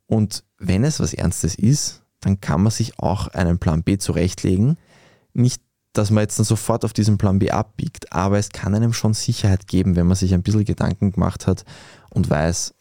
Und 0.07 0.43
wenn 0.59 0.83
es 0.83 0.99
was 0.99 1.13
Ernstes 1.13 1.55
ist, 1.55 2.01
dann 2.25 2.41
kann 2.41 2.63
man 2.63 2.71
sich 2.71 2.97
auch 2.97 3.27
einen 3.27 3.59
Plan 3.59 3.83
B 3.83 3.99
zurechtlegen. 3.99 4.77
Nicht, 5.35 5.61
dass 5.93 6.09
man 6.09 6.23
jetzt 6.23 6.39
dann 6.39 6.45
sofort 6.45 6.83
auf 6.83 6.91
diesen 6.91 7.19
Plan 7.19 7.37
B 7.37 7.51
abbiegt, 7.51 8.11
aber 8.11 8.39
es 8.39 8.49
kann 8.49 8.73
einem 8.73 8.93
schon 8.93 9.13
Sicherheit 9.13 9.67
geben, 9.67 9.95
wenn 9.95 10.07
man 10.07 10.15
sich 10.15 10.33
ein 10.33 10.41
bisschen 10.41 10.65
Gedanken 10.65 11.11
gemacht 11.11 11.45
hat 11.45 11.65
und 12.09 12.27
weiß, 12.27 12.73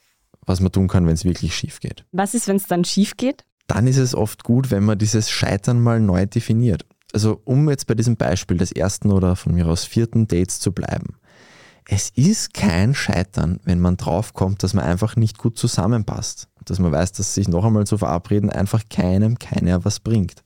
was 0.46 0.60
man 0.60 0.72
tun 0.72 0.88
kann, 0.88 1.06
wenn 1.06 1.12
es 1.12 1.26
wirklich 1.26 1.54
schief 1.54 1.80
geht. 1.80 2.06
Was 2.10 2.32
ist, 2.32 2.48
wenn 2.48 2.56
es 2.56 2.66
dann 2.66 2.84
schief 2.84 3.18
geht? 3.18 3.44
Dann 3.66 3.86
ist 3.86 3.98
es 3.98 4.14
oft 4.14 4.44
gut, 4.44 4.70
wenn 4.70 4.82
man 4.82 4.96
dieses 4.96 5.28
Scheitern 5.30 5.78
mal 5.78 6.00
neu 6.00 6.24
definiert. 6.24 6.86
Also 7.12 7.42
um 7.44 7.68
jetzt 7.68 7.86
bei 7.86 7.94
diesem 7.94 8.16
Beispiel 8.16 8.56
des 8.56 8.72
ersten 8.72 9.12
oder 9.12 9.36
von 9.36 9.52
mir 9.52 9.66
aus 9.66 9.84
vierten 9.84 10.26
Dates 10.26 10.58
zu 10.58 10.72
bleiben. 10.72 11.18
Es 11.86 12.08
ist 12.08 12.54
kein 12.54 12.94
Scheitern, 12.94 13.60
wenn 13.64 13.78
man 13.78 13.98
draufkommt, 13.98 14.62
dass 14.62 14.72
man 14.72 14.86
einfach 14.86 15.16
nicht 15.16 15.36
gut 15.36 15.58
zusammenpasst 15.58 16.48
dass 16.70 16.78
man 16.78 16.92
weiß, 16.92 17.12
dass 17.12 17.34
sich 17.34 17.48
noch 17.48 17.64
einmal 17.64 17.86
zu 17.86 17.98
verabreden 17.98 18.50
einfach 18.50 18.82
keinem, 18.90 19.38
keiner 19.38 19.84
was 19.84 20.00
bringt. 20.00 20.42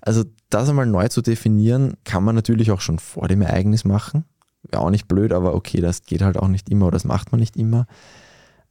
Also 0.00 0.24
das 0.50 0.68
einmal 0.68 0.86
neu 0.86 1.08
zu 1.08 1.22
definieren, 1.22 1.94
kann 2.04 2.24
man 2.24 2.34
natürlich 2.34 2.70
auch 2.70 2.80
schon 2.80 2.98
vor 2.98 3.28
dem 3.28 3.42
Ereignis 3.42 3.84
machen. 3.84 4.24
Wäre 4.62 4.82
auch 4.82 4.90
nicht 4.90 5.08
blöd, 5.08 5.32
aber 5.32 5.54
okay, 5.54 5.80
das 5.80 6.02
geht 6.02 6.22
halt 6.22 6.36
auch 6.38 6.48
nicht 6.48 6.68
immer 6.68 6.86
oder 6.86 6.96
das 6.96 7.04
macht 7.04 7.32
man 7.32 7.40
nicht 7.40 7.56
immer. 7.56 7.86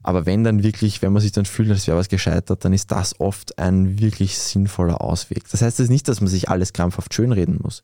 Aber 0.06 0.28
wenn 0.28 0.44
dann 0.44 0.62
wirklich, 0.62 1.02
wenn 1.02 1.14
man 1.14 1.22
sich 1.22 1.32
dann 1.32 1.46
fühlt, 1.46 1.72
als 1.72 1.88
wäre 1.88 1.98
was 1.98 2.10
gescheitert, 2.10 2.64
dann 2.64 2.74
ist 2.74 2.92
das 2.92 3.20
oft 3.20 3.58
ein 3.58 4.00
wirklich 4.00 4.38
sinnvoller 4.38 5.02
Ausweg. 5.02 5.50
Das 5.50 5.64
heißt 5.64 5.80
jetzt 5.80 5.90
nicht, 5.90 6.08
dass 6.08 6.22
man 6.22 6.28
sich 6.28 6.48
alles 6.48 6.74
krampfhaft 6.74 7.12
schönreden 7.12 7.58
muss, 7.60 7.82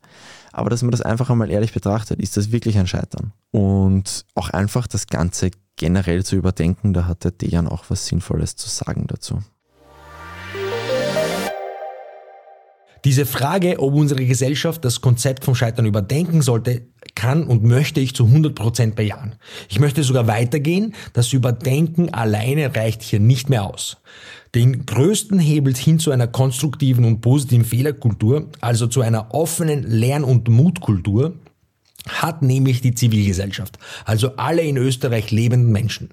aber 0.52 0.70
dass 0.70 0.82
man 0.82 0.92
das 0.92 1.02
einfach 1.02 1.30
einmal 1.30 1.50
ehrlich 1.50 1.72
betrachtet. 1.72 2.20
Ist 2.20 2.36
das 2.36 2.52
wirklich 2.52 2.78
ein 2.78 2.86
Scheitern? 2.86 3.32
Und 3.50 4.24
auch 4.36 4.50
einfach 4.50 4.86
das 4.86 5.08
Ganze 5.08 5.50
generell 5.82 6.22
zu 6.22 6.36
überdenken, 6.36 6.92
da 6.92 7.08
hat 7.08 7.24
der 7.24 7.32
Dejan 7.32 7.66
auch 7.66 7.86
was 7.88 8.06
Sinnvolles 8.06 8.54
zu 8.54 8.68
sagen 8.68 9.08
dazu. 9.08 9.42
Diese 13.04 13.26
Frage, 13.26 13.80
ob 13.80 13.94
unsere 13.94 14.24
Gesellschaft 14.24 14.84
das 14.84 15.00
Konzept 15.00 15.44
vom 15.44 15.56
Scheitern 15.56 15.84
überdenken 15.84 16.40
sollte, 16.40 16.82
kann 17.16 17.42
und 17.42 17.64
möchte 17.64 17.98
ich 17.98 18.14
zu 18.14 18.26
100% 18.26 18.94
bejahen. 18.94 19.34
Ich 19.68 19.80
möchte 19.80 20.04
sogar 20.04 20.28
weitergehen, 20.28 20.94
das 21.14 21.32
Überdenken 21.32 22.14
alleine 22.14 22.76
reicht 22.76 23.02
hier 23.02 23.18
nicht 23.18 23.50
mehr 23.50 23.64
aus. 23.64 23.96
Den 24.54 24.86
größten 24.86 25.40
Hebel 25.40 25.74
hin 25.74 25.98
zu 25.98 26.12
einer 26.12 26.28
konstruktiven 26.28 27.04
und 27.04 27.22
positiven 27.22 27.64
Fehlerkultur, 27.64 28.50
also 28.60 28.86
zu 28.86 29.00
einer 29.00 29.34
offenen 29.34 29.82
Lern- 29.82 30.22
und 30.22 30.48
Mutkultur, 30.48 31.34
hat 32.08 32.42
nämlich 32.42 32.80
die 32.80 32.94
Zivilgesellschaft, 32.94 33.78
also 34.04 34.36
alle 34.36 34.62
in 34.62 34.76
Österreich 34.76 35.30
lebenden 35.30 35.70
Menschen. 35.70 36.10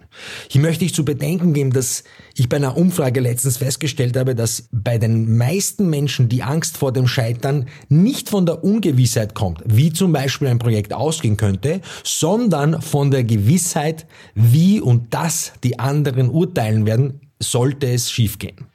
Hier 0.48 0.62
möchte 0.62 0.86
ich 0.86 0.94
zu 0.94 1.04
bedenken 1.04 1.54
geben, 1.54 1.72
dass 1.72 2.04
ich 2.36 2.48
bei 2.48 2.58
einer 2.58 2.78
Umfrage 2.78 3.20
letztens 3.20 3.58
festgestellt 3.58 4.16
habe, 4.16 4.36
dass 4.36 4.70
bei 4.72 4.98
den 4.98 5.38
meisten 5.38 5.90
Menschen 5.90 6.30
die 6.30 6.44
Angst 6.44 6.78
vor 6.78 6.92
dem 6.94 7.08
Scheitern 7.08 7.68
nicht 7.88 8.30
von 8.30 8.46
der 8.46 8.64
Ungewissheit 8.64 9.34
kommt, 9.34 9.62
wie 9.66 9.92
zum 9.92 10.12
Beispiel 10.12 10.48
ein 10.48 10.60
Projekt 10.60 10.94
ausgehen 10.94 11.38
könnte, 11.38 11.82
sondern 12.04 12.82
von 12.82 13.10
der 13.10 13.24
Gewissheit, 13.24 14.06
wie 14.36 14.80
und 14.80 15.14
das 15.14 15.54
die 15.64 15.80
anderen 15.80 16.30
urteilen 16.30 16.86
werden, 16.86 17.22
sollte 17.40 17.88
es 17.88 18.12
schiefgehen. 18.12 18.68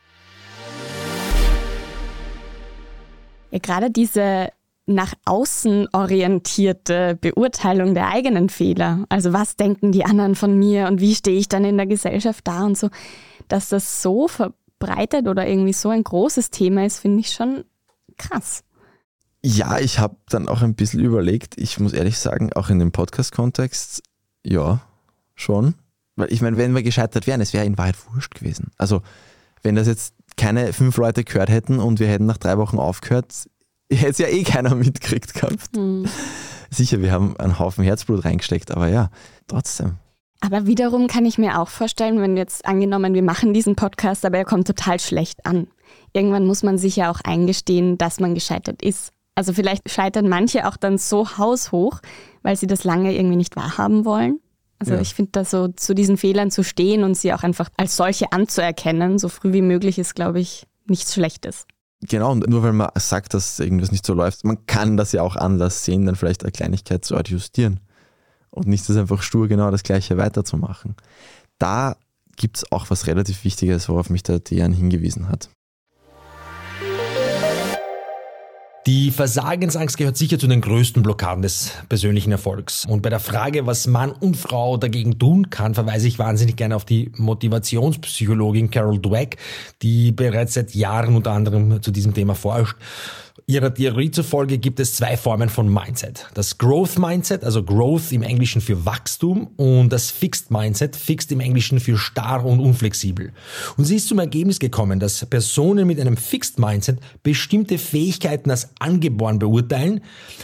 Ja, 3.50 3.61
gerade 3.61 3.90
diese 3.90 4.48
nach 4.87 5.14
außen 5.25 5.88
orientierte 5.92 7.16
Beurteilung 7.20 7.94
der 7.94 8.09
eigenen 8.09 8.49
Fehler. 8.49 9.07
Also 9.09 9.33
was 9.33 9.57
denken 9.57 9.92
die 9.92 10.05
anderen 10.05 10.35
von 10.35 10.59
mir 10.59 10.88
und 10.88 11.01
wie 11.01 11.14
stehe 11.14 11.38
ich 11.38 11.49
dann 11.49 11.64
in 11.64 11.77
der 11.77 11.87
Gesellschaft 11.87 12.47
da 12.47 12.64
und 12.64 12.77
so. 12.77 12.90
Dass 13.49 13.68
das 13.68 14.03
so 14.03 14.29
verbreitet 14.29 15.27
oder 15.27 15.47
irgendwie 15.47 15.73
so 15.73 15.88
ein 15.88 16.05
großes 16.05 16.51
Thema 16.51 16.85
ist, 16.85 16.99
finde 16.99 17.20
ich 17.20 17.33
schon 17.33 17.64
krass. 18.16 18.62
Ja, 19.42 19.79
ich 19.79 19.99
habe 19.99 20.16
dann 20.29 20.49
auch 20.49 20.62
ein 20.62 20.75
bisschen 20.75 21.01
überlegt, 21.01 21.59
ich 21.59 21.79
muss 21.79 21.92
ehrlich 21.92 22.18
sagen, 22.18 22.53
auch 22.55 22.70
in 22.70 22.79
dem 22.79 22.92
Podcast-Kontext, 22.92 24.03
ja, 24.42 24.81
schon. 25.35 25.75
Weil 26.16 26.33
ich 26.33 26.40
meine, 26.40 26.57
wenn 26.57 26.75
wir 26.75 26.83
gescheitert 26.83 27.27
wären, 27.27 27.40
es 27.40 27.53
wäre 27.53 27.66
in 27.66 27.77
Wahrheit 27.77 27.97
wurscht 28.11 28.35
gewesen. 28.35 28.70
Also, 28.79 29.03
wenn 29.62 29.75
das 29.75 29.87
jetzt 29.87 30.14
keine 30.37 30.73
fünf 30.73 30.97
Leute 30.97 31.25
gehört 31.25 31.51
hätten 31.51 31.79
und 31.79 32.01
wir 32.01 32.07
hätten 32.07 32.27
nach 32.27 32.38
drei 32.38 32.57
Wochen 32.57 32.79
aufgehört, 32.79 33.49
hätte 34.00 34.11
es 34.11 34.18
ja 34.18 34.28
eh 34.28 34.42
keiner 34.42 34.74
mitgekriegt 34.74 35.35
gehabt. 35.35 35.76
Mhm. 35.76 36.07
Sicher, 36.70 37.00
wir 37.00 37.12
haben 37.12 37.37
einen 37.37 37.59
Haufen 37.59 37.85
Herzblut 37.85 38.24
reingesteckt, 38.24 38.70
aber 38.70 38.88
ja, 38.88 39.11
trotzdem. 39.46 39.96
Aber 40.40 40.66
wiederum 40.66 41.07
kann 41.07 41.24
ich 41.24 41.38
mir 41.38 41.59
auch 41.59 41.68
vorstellen, 41.68 42.20
wenn 42.20 42.37
jetzt 42.37 42.66
angenommen, 42.66 43.14
wir 43.14 43.22
machen 43.22 43.54
diesen 43.54 43.76
Podcast, 43.76 44.26
aber 44.26 44.38
er 44.38 44.44
kommt 44.44 44.66
total 44.66 45.00
schlecht 45.00 45.46
an. 45.46 45.68
Irgendwann 46.12 46.46
muss 46.46 46.62
man 46.62 46.76
sich 46.76 46.96
ja 46.96 47.11
auch 47.11 47.20
eingestehen, 47.24 47.96
dass 47.96 48.20
man 48.20 48.35
gescheitert 48.35 48.83
ist. 48.83 49.12
Also 49.37 49.52
vielleicht 49.52 49.90
scheitern 49.90 50.28
manche 50.28 50.68
auch 50.68 50.76
dann 50.76 50.98
so 50.98 51.38
haushoch, 51.38 52.00
weil 52.42 52.57
sie 52.57 52.66
das 52.66 52.85
lange 52.85 53.14
irgendwie 53.14 53.37
nicht 53.37 53.57
wahrhaben 53.57 54.04
wollen. 54.04 54.38
Also 54.78 54.94
ja. 54.94 55.00
ich 55.00 55.14
finde, 55.14 55.30
da 55.33 55.44
so 55.44 55.68
zu 55.68 55.94
diesen 55.94 56.16
Fehlern 56.16 56.50
zu 56.50 56.62
stehen 56.62 57.04
und 57.04 57.16
sie 57.16 57.33
auch 57.33 57.42
einfach 57.42 57.70
als 57.76 57.96
solche 57.96 58.33
anzuerkennen, 58.33 59.18
so 59.18 59.28
früh 59.28 59.52
wie 59.52 59.62
möglich, 59.62 59.98
ist, 59.98 60.14
glaube 60.14 60.40
ich, 60.40 60.66
nichts 60.87 61.14
Schlechtes. 61.14 61.66
Genau, 62.06 62.32
und 62.32 62.46
nur 62.48 62.62
weil 62.62 62.72
man 62.72 62.90
sagt, 62.96 63.32
dass 63.32 63.58
irgendwas 63.58 63.90
nicht 63.90 64.04
so 64.04 64.12
läuft, 64.12 64.44
man 64.44 64.66
kann 64.66 64.96
das 64.96 65.12
ja 65.12 65.22
auch 65.22 65.36
anders 65.36 65.84
sehen, 65.84 66.04
dann 66.04 66.16
vielleicht 66.16 66.42
eine 66.42 66.52
Kleinigkeit 66.52 67.04
zu 67.04 67.16
adjustieren. 67.16 67.80
Und 68.50 68.66
nicht 68.66 68.88
das 68.88 68.96
einfach 68.96 69.22
stur 69.22 69.48
genau 69.48 69.70
das 69.70 69.82
Gleiche 69.82 70.16
weiterzumachen. 70.16 70.96
Da 71.58 71.96
gibt 72.36 72.58
es 72.58 72.72
auch 72.72 72.90
was 72.90 73.06
relativ 73.06 73.44
Wichtiges, 73.44 73.88
worauf 73.88 74.10
mich 74.10 74.22
der 74.22 74.40
Dejan 74.40 74.72
hingewiesen 74.72 75.28
hat. 75.28 75.48
Die 78.87 79.11
Versagensangst 79.11 79.97
gehört 79.97 80.18
sicher 80.18 80.38
zu 80.38 80.47
den 80.47 80.61
größten 80.61 81.03
Blockaden 81.03 81.40
des 81.40 81.73
persönlichen 81.88 82.33
Erfolgs. 82.33 82.85
Und 82.85 83.01
bei 83.01 83.09
der 83.09 83.18
Frage, 83.18 83.64
was 83.66 83.87
Mann 83.87 84.12
und 84.12 84.37
Frau 84.37 84.77
dagegen 84.77 85.18
tun 85.18 85.49
kann, 85.49 85.73
verweise 85.73 86.07
ich 86.07 86.18
wahnsinnig 86.18 86.57
gerne 86.57 86.77
auf 86.77 86.85
die 86.85 87.11
Motivationspsychologin 87.16 88.70
Carol 88.70 88.99
Dweck, 88.99 89.38
die 89.81 90.12
bereits 90.12 90.53
seit 90.53 90.75
Jahren 90.75 91.16
unter 91.16 91.33
anderem 91.33 91.83
zu 91.83 91.92
diesem 91.92 92.12
Thema 92.12 92.35
forscht. 92.35 92.77
Ihrer 93.47 93.75
Theorie 93.75 94.12
zufolge 94.12 94.59
gibt 94.59 94.79
es 94.79 94.94
zwei 94.94 95.16
Formen 95.16 95.49
von 95.49 95.68
Mindset. 95.68 96.29
Das 96.35 96.57
Growth 96.57 97.01
Mindset, 97.01 97.42
also 97.42 97.64
Growth 97.64 98.12
im 98.12 98.23
Englischen 98.23 98.61
für 98.61 98.87
Wachstum 98.87 99.49
und 99.57 99.92
das 99.92 100.12
Fixed 100.12 100.53
Mindset, 100.53 100.94
Fixed 100.94 101.33
im 101.33 101.40
Englischen 101.40 101.81
für 101.81 101.99
starr 101.99 102.44
und 102.44 102.61
unflexibel. 102.61 103.33
Und 103.77 103.87
sie 103.87 103.97
ist 103.97 104.07
zum 104.07 104.20
Ergebnis 104.20 104.61
gekommen, 104.61 105.01
dass 105.01 105.27
Personen 105.27 105.88
mit 105.88 106.01
einem 106.01 106.16
Fixed 106.16 106.61
Mindset 106.61 107.01
bestimmte 107.25 107.77
Fähigkeiten 107.79 108.53
als 108.53 108.70
angeboren 108.79 109.40
beurteilen. 109.40 110.01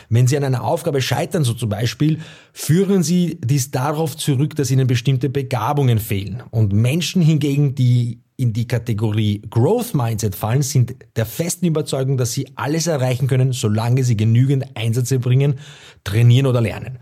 Wenn 0.09 0.26
sie 0.26 0.37
an 0.37 0.42
einer 0.42 0.64
Aufgabe 0.64 1.00
scheitern, 1.00 1.44
so 1.44 1.55
zum 1.55 1.68
Beispiel, 1.68 2.18
führen 2.53 3.05
sie 3.05 3.38
dies 3.40 3.70
darauf 3.70 4.16
zurück, 4.16 4.57
dass 4.57 4.72
ihnen 4.72 4.88
bestimmte 4.88 5.31
Begabungen 5.31 6.00
fehlen. 6.00 6.42
Und 6.50 6.72
Menschen 6.72 7.22
hingegen, 7.22 7.76
die 7.76 8.18
in 8.40 8.55
die 8.55 8.66
Kategorie 8.66 9.42
Growth 9.50 9.94
Mindset 9.94 10.35
fallen, 10.35 10.62
sind 10.62 10.94
der 11.16 11.26
festen 11.26 11.66
Überzeugung, 11.66 12.16
dass 12.16 12.33
sie 12.33 12.48
alles 12.55 12.87
erreichen 12.87 13.26
können, 13.26 13.53
solange 13.53 14.03
sie 14.03 14.16
genügend 14.16 14.64
Einsätze 14.74 15.18
bringen, 15.18 15.59
trainieren 16.05 16.46
oder 16.46 16.62
lernen. 16.62 16.98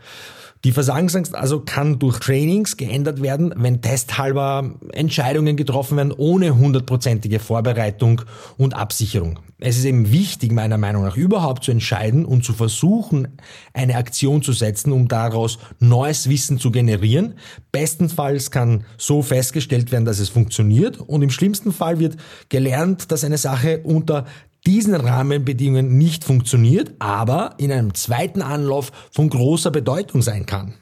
Die 0.65 0.73
Versagensangst 0.73 1.35
also 1.35 1.61
kann 1.61 1.99
durch 1.99 2.19
Trainings 2.19 2.77
geändert 2.77 3.23
werden, 3.23 3.55
wenn 3.57 3.81
testhalber 3.81 4.75
Entscheidungen 4.93 5.57
getroffen 5.57 5.97
werden 5.97 6.13
ohne 6.13 6.57
hundertprozentige 6.57 7.39
Vorbereitung 7.39 8.23
und 8.57 8.75
Absicherung. 8.75 9.39
Es 9.61 9.77
ist 9.77 9.85
eben 9.85 10.13
wichtig, 10.13 10.53
meiner 10.53 10.79
Meinung 10.79 11.05
nach, 11.05 11.17
überhaupt 11.17 11.65
zu 11.65 11.73
entscheiden 11.73 12.25
und 12.25 12.45
zu 12.45 12.53
versuchen, 12.53 13.39
eine 13.73 13.97
Aktion 13.97 14.41
zu 14.43 14.53
setzen, 14.53 14.93
um 14.93 15.09
daraus 15.09 15.59
neues 15.81 16.29
Wissen 16.29 16.59
zu 16.59 16.71
generieren. 16.71 17.35
Bestenfalls 17.73 18.53
kann 18.53 18.85
so 18.97 19.21
festgestellt 19.23 19.91
werden, 19.91 20.05
dass 20.05 20.21
es 20.21 20.29
funktioniert 20.29 20.99
und 20.99 21.23
im 21.23 21.31
schlimmsten 21.31 21.73
Fall 21.73 21.99
wird 21.99 22.17
gelernt, 22.49 23.11
dass 23.11 23.25
eine 23.25 23.39
Sache 23.39 23.81
unter 23.83 24.27
diesen 24.67 24.95
Rahmenbedingungen 24.95 25.97
nicht 25.97 26.25
funktioniert, 26.25 26.93
aber 26.99 27.55
in 27.59 27.73
einem 27.73 27.95
zweiten 27.95 28.43
Anlauf 28.43 28.91
von 29.11 29.31
großer 29.31 29.71
Bedeutung 29.71 30.23
sein 30.23 30.47
kann. 30.47 30.75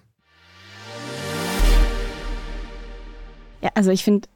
Ja, 3.62 3.70
also 3.74 3.90
ich 3.90 4.04
finde, 4.04 4.28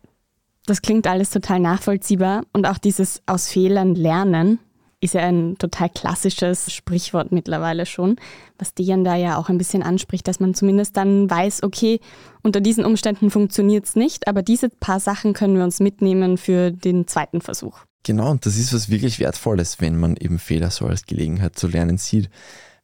das 0.67 0.83
klingt 0.83 1.07
alles 1.07 1.31
total 1.31 1.61
nachvollziehbar 1.61 2.43
und 2.53 2.67
auch 2.67 2.79
dieses 2.79 3.23
aus 3.27 3.49
Fehlern 3.49 3.95
lernen 3.95 4.59
ist 5.01 5.15
ja 5.15 5.23
ein 5.23 5.57
total 5.57 5.89
klassisches 5.89 6.71
Sprichwort 6.73 7.33
mittlerweile 7.33 7.87
schon, 7.87 8.17
was 8.59 8.75
Dejan 8.75 9.03
da 9.03 9.17
ja 9.17 9.39
auch 9.39 9.49
ein 9.49 9.57
bisschen 9.57 9.83
anspricht, 9.83 10.29
dass 10.29 10.41
man 10.41 10.55
zumindest 10.55 10.97
dann 10.97 11.31
weiß, 11.31 11.63
okay, 11.63 12.01
unter 12.43 12.61
diesen 12.61 12.85
Umständen 12.85 13.31
funktioniert 13.31 13.87
es 13.87 13.97
nicht, 13.97 14.29
aber 14.29 14.43
diese 14.43 14.69
paar 14.69 15.01
Sachen 15.01 15.33
können 15.33 15.57
wir 15.57 15.65
uns 15.65 15.81
mitnehmen 15.81 16.37
für 16.37 16.71
den 16.71 17.07
zweiten 17.07 17.41
Versuch. 17.41 17.79
Genau, 18.03 18.31
und 18.31 18.47
das 18.47 18.57
ist 18.57 18.73
was 18.73 18.89
wirklich 18.89 19.19
Wertvolles, 19.21 19.81
wenn 19.81 19.99
man 19.99 20.17
eben 20.17 20.39
Fehler 20.39 20.71
so 20.71 20.87
als 20.87 21.05
Gelegenheit 21.05 21.59
zu 21.59 21.67
lernen 21.67 21.99
sieht. 21.99 22.31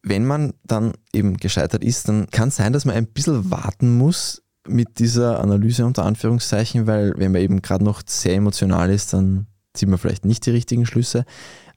Wenn 0.03 0.27
man 0.27 0.53
dann 0.65 0.93
eben 1.13 1.39
gescheitert 1.39 1.83
ist, 1.83 2.09
dann 2.09 2.27
kann 2.31 2.49
es 2.49 2.57
sein, 2.57 2.73
dass 2.73 2.85
man 2.85 2.95
ein 2.95 3.07
bisschen 3.07 3.51
warten 3.51 3.97
muss 3.97 4.43
mit 4.69 4.99
dieser 4.99 5.41
Analyse 5.41 5.87
unter 5.87 6.05
Anführungszeichen, 6.05 6.87
weil 6.87 7.15
wenn 7.17 7.33
man 7.33 7.41
eben 7.41 7.63
gerade 7.63 7.85
noch 7.85 8.03
sehr 8.07 8.35
emotional 8.35 8.91
ist, 8.91 9.13
dann 9.13 9.47
zieht 9.75 9.89
man 9.89 9.99
vielleicht 9.99 10.25
nicht 10.25 10.45
die 10.47 10.51
richtigen 10.51 10.87
Schlüsse. 10.87 11.25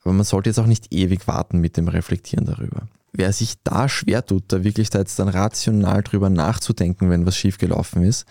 Aber 0.04 0.14
man 0.14 0.26
sollte 0.26 0.50
jetzt 0.50 0.60
auch 0.60 0.66
nicht 0.66 0.94
ewig 0.94 1.28
warten 1.28 1.60
mit 1.60 1.78
dem 1.78 1.88
Reflektieren 1.88 2.46
darüber. 2.46 2.88
Wer 3.12 3.34
sich 3.34 3.56
da 3.64 3.90
schwer 3.90 4.26
tut, 4.26 4.44
da 4.48 4.64
wirklich 4.64 4.90
da 4.90 5.00
jetzt 5.00 5.20
dann 5.20 5.30
rational 5.30 6.04
drüber 6.04 6.30
nachzudenken, 6.30 7.10
wenn 7.10 7.26
was 7.26 7.38
schiefgelaufen 7.38 8.04
ist, 8.04 8.26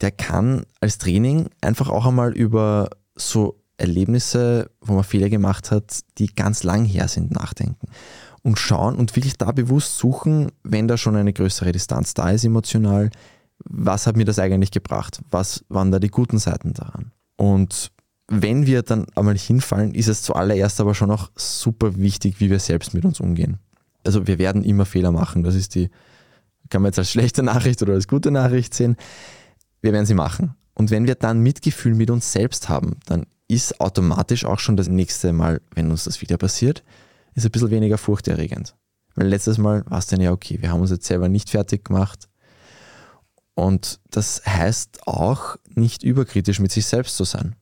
der 0.00 0.10
kann 0.10 0.64
als 0.80 0.98
Training 0.98 1.50
einfach 1.60 1.88
auch 1.88 2.06
einmal 2.06 2.32
über 2.32 2.90
so 3.14 3.60
Erlebnisse, 3.76 4.70
wo 4.80 4.94
man 4.94 5.04
Fehler 5.04 5.28
gemacht 5.28 5.70
hat, 5.70 6.00
die 6.18 6.26
ganz 6.26 6.62
lang 6.62 6.84
her 6.84 7.08
sind, 7.08 7.32
nachdenken. 7.32 7.88
Und 8.42 8.58
schauen 8.58 8.96
und 8.96 9.16
wirklich 9.16 9.38
da 9.38 9.52
bewusst 9.52 9.98
suchen, 9.98 10.52
wenn 10.62 10.86
da 10.86 10.96
schon 10.96 11.16
eine 11.16 11.32
größere 11.32 11.72
Distanz 11.72 12.14
da 12.14 12.30
ist 12.30 12.44
emotional, 12.44 13.10
was 13.64 14.06
hat 14.06 14.16
mir 14.16 14.24
das 14.24 14.38
eigentlich 14.38 14.70
gebracht? 14.70 15.20
Was 15.30 15.64
waren 15.68 15.90
da 15.90 15.98
die 15.98 16.08
guten 16.08 16.38
Seiten 16.38 16.74
daran? 16.74 17.12
Und 17.36 17.90
wenn 18.28 18.66
wir 18.66 18.82
dann 18.82 19.06
einmal 19.14 19.36
hinfallen, 19.36 19.94
ist 19.94 20.08
es 20.08 20.22
zuallererst 20.22 20.80
aber 20.80 20.94
schon 20.94 21.10
auch 21.10 21.30
super 21.36 21.96
wichtig, 21.96 22.40
wie 22.40 22.50
wir 22.50 22.58
selbst 22.58 22.94
mit 22.94 23.04
uns 23.04 23.20
umgehen. 23.20 23.58
Also 24.04 24.26
wir 24.26 24.38
werden 24.38 24.62
immer 24.64 24.84
Fehler 24.84 25.12
machen. 25.12 25.42
Das 25.42 25.54
ist 25.54 25.74
die, 25.74 25.90
kann 26.68 26.82
man 26.82 26.90
jetzt 26.90 26.98
als 26.98 27.10
schlechte 27.10 27.42
Nachricht 27.42 27.82
oder 27.82 27.94
als 27.94 28.08
gute 28.08 28.30
Nachricht 28.30 28.74
sehen. 28.74 28.96
Wir 29.80 29.92
werden 29.92 30.06
sie 30.06 30.14
machen. 30.14 30.54
Und 30.74 30.90
wenn 30.90 31.06
wir 31.06 31.14
dann 31.14 31.40
Mitgefühl 31.40 31.94
mit 31.94 32.10
uns 32.10 32.32
selbst 32.32 32.68
haben, 32.68 32.96
dann 33.06 33.26
ist 33.54 33.80
automatisch 33.80 34.44
auch 34.44 34.58
schon 34.58 34.76
das 34.76 34.88
nächste 34.88 35.32
Mal, 35.32 35.60
wenn 35.74 35.90
uns 35.90 36.04
das 36.04 36.20
wieder 36.20 36.36
passiert, 36.36 36.82
ist 37.34 37.44
ein 37.44 37.50
bisschen 37.50 37.70
weniger 37.70 37.98
furchterregend. 37.98 38.74
Weil 39.14 39.28
letztes 39.28 39.58
Mal 39.58 39.84
war 39.86 39.98
es 39.98 40.06
dann 40.06 40.20
ja 40.20 40.32
okay, 40.32 40.60
wir 40.60 40.70
haben 40.70 40.80
uns 40.80 40.90
jetzt 40.90 41.06
selber 41.06 41.28
nicht 41.28 41.50
fertig 41.50 41.84
gemacht. 41.84 42.28
Und 43.54 44.00
das 44.10 44.42
heißt 44.44 45.06
auch, 45.06 45.56
nicht 45.74 46.02
überkritisch 46.02 46.58
mit 46.58 46.72
sich 46.72 46.86
selbst 46.86 47.16
zu 47.16 47.24
sein. 47.24 47.54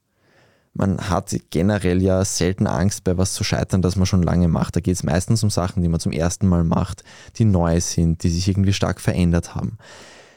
Man 0.74 1.10
hat 1.10 1.36
generell 1.50 2.00
ja 2.00 2.24
selten 2.24 2.66
Angst, 2.66 3.04
bei 3.04 3.18
was 3.18 3.34
zu 3.34 3.44
scheitern, 3.44 3.82
das 3.82 3.96
man 3.96 4.06
schon 4.06 4.22
lange 4.22 4.48
macht. 4.48 4.74
Da 4.74 4.80
geht 4.80 4.94
es 4.94 5.02
meistens 5.02 5.42
um 5.42 5.50
Sachen, 5.50 5.82
die 5.82 5.88
man 5.88 6.00
zum 6.00 6.12
ersten 6.12 6.48
Mal 6.48 6.64
macht, 6.64 7.04
die 7.36 7.44
neu 7.44 7.78
sind, 7.82 8.22
die 8.22 8.30
sich 8.30 8.48
irgendwie 8.48 8.72
stark 8.72 8.98
verändert 8.98 9.54
haben. 9.54 9.76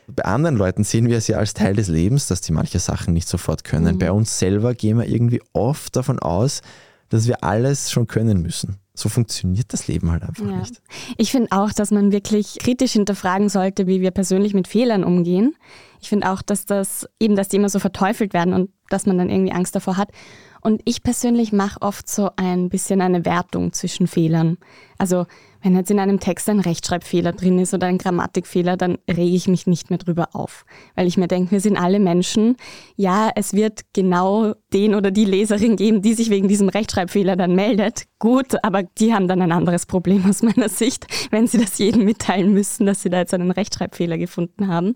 Bei 0.07 0.23
anderen 0.23 0.55
Leuten 0.55 0.83
sehen 0.83 1.07
wir 1.09 1.17
es 1.17 1.27
ja 1.27 1.37
als 1.37 1.53
Teil 1.53 1.75
des 1.75 1.87
Lebens, 1.87 2.27
dass 2.27 2.41
die 2.41 2.51
manche 2.51 2.79
Sachen 2.79 3.13
nicht 3.13 3.27
sofort 3.27 3.63
können. 3.63 3.95
Mhm. 3.95 3.99
Bei 3.99 4.11
uns 4.11 4.37
selber 4.39 4.73
gehen 4.73 4.97
wir 4.97 5.07
irgendwie 5.07 5.41
oft 5.53 5.95
davon 5.95 6.19
aus, 6.19 6.61
dass 7.09 7.27
wir 7.27 7.43
alles 7.43 7.91
schon 7.91 8.07
können 8.07 8.41
müssen. 8.41 8.77
So 8.93 9.09
funktioniert 9.09 9.73
das 9.73 9.87
Leben 9.87 10.11
halt 10.11 10.23
einfach 10.23 10.45
ja. 10.45 10.57
nicht. 10.57 10.81
Ich 11.17 11.31
finde 11.31 11.51
auch, 11.51 11.71
dass 11.73 11.91
man 11.91 12.11
wirklich 12.11 12.57
kritisch 12.59 12.93
hinterfragen 12.93 13.49
sollte, 13.49 13.87
wie 13.87 13.99
wir 13.99 14.11
persönlich 14.11 14.53
mit 14.53 14.67
Fehlern 14.67 15.03
umgehen. 15.03 15.55
Ich 16.01 16.09
finde 16.09 16.31
auch, 16.31 16.41
dass 16.41 16.65
das 16.65 17.07
eben, 17.19 17.35
dass 17.35 17.49
die 17.49 17.57
immer 17.57 17.69
so 17.69 17.79
verteufelt 17.79 18.33
werden 18.33 18.53
und 18.53 18.69
dass 18.89 19.05
man 19.05 19.17
dann 19.17 19.29
irgendwie 19.29 19.51
Angst 19.51 19.75
davor 19.75 19.97
hat. 19.97 20.11
Und 20.61 20.81
ich 20.85 21.03
persönlich 21.03 21.51
mache 21.51 21.81
oft 21.81 22.09
so 22.09 22.29
ein 22.37 22.69
bisschen 22.69 23.01
eine 23.01 23.25
Wertung 23.25 23.73
zwischen 23.73 24.07
Fehlern. 24.07 24.57
Also 24.97 25.25
wenn 25.65 25.75
jetzt 25.75 25.89
in 25.89 25.97
einem 25.97 26.19
Text 26.19 26.47
ein 26.47 26.59
Rechtschreibfehler 26.59 27.31
drin 27.31 27.57
ist 27.57 27.73
oder 27.73 27.87
ein 27.87 27.97
Grammatikfehler, 27.97 28.77
dann 28.77 28.99
rege 29.09 29.35
ich 29.35 29.47
mich 29.47 29.65
nicht 29.65 29.89
mehr 29.89 29.97
drüber 29.97 30.29
auf. 30.33 30.63
Weil 30.93 31.07
ich 31.07 31.17
mir 31.17 31.27
denke, 31.27 31.53
wir 31.53 31.59
sind 31.59 31.75
alle 31.75 31.99
Menschen. 31.99 32.55
Ja, 32.95 33.31
es 33.35 33.53
wird 33.53 33.81
genau 33.91 34.53
den 34.73 34.93
oder 34.93 35.09
die 35.09 35.25
Leserin 35.25 35.75
geben, 35.75 36.03
die 36.03 36.13
sich 36.13 36.29
wegen 36.29 36.47
diesem 36.47 36.69
Rechtschreibfehler 36.69 37.35
dann 37.35 37.55
meldet. 37.55 38.03
Gut, 38.19 38.63
aber 38.63 38.83
die 38.83 39.15
haben 39.15 39.27
dann 39.27 39.41
ein 39.41 39.51
anderes 39.51 39.87
Problem 39.87 40.23
aus 40.29 40.43
meiner 40.43 40.69
Sicht, 40.69 41.07
wenn 41.31 41.47
sie 41.47 41.57
das 41.57 41.79
jedem 41.79 42.05
mitteilen 42.05 42.53
müssen, 42.53 42.85
dass 42.85 43.01
sie 43.01 43.09
da 43.09 43.17
jetzt 43.17 43.33
einen 43.33 43.49
Rechtschreibfehler 43.49 44.19
gefunden 44.19 44.67
haben. 44.67 44.93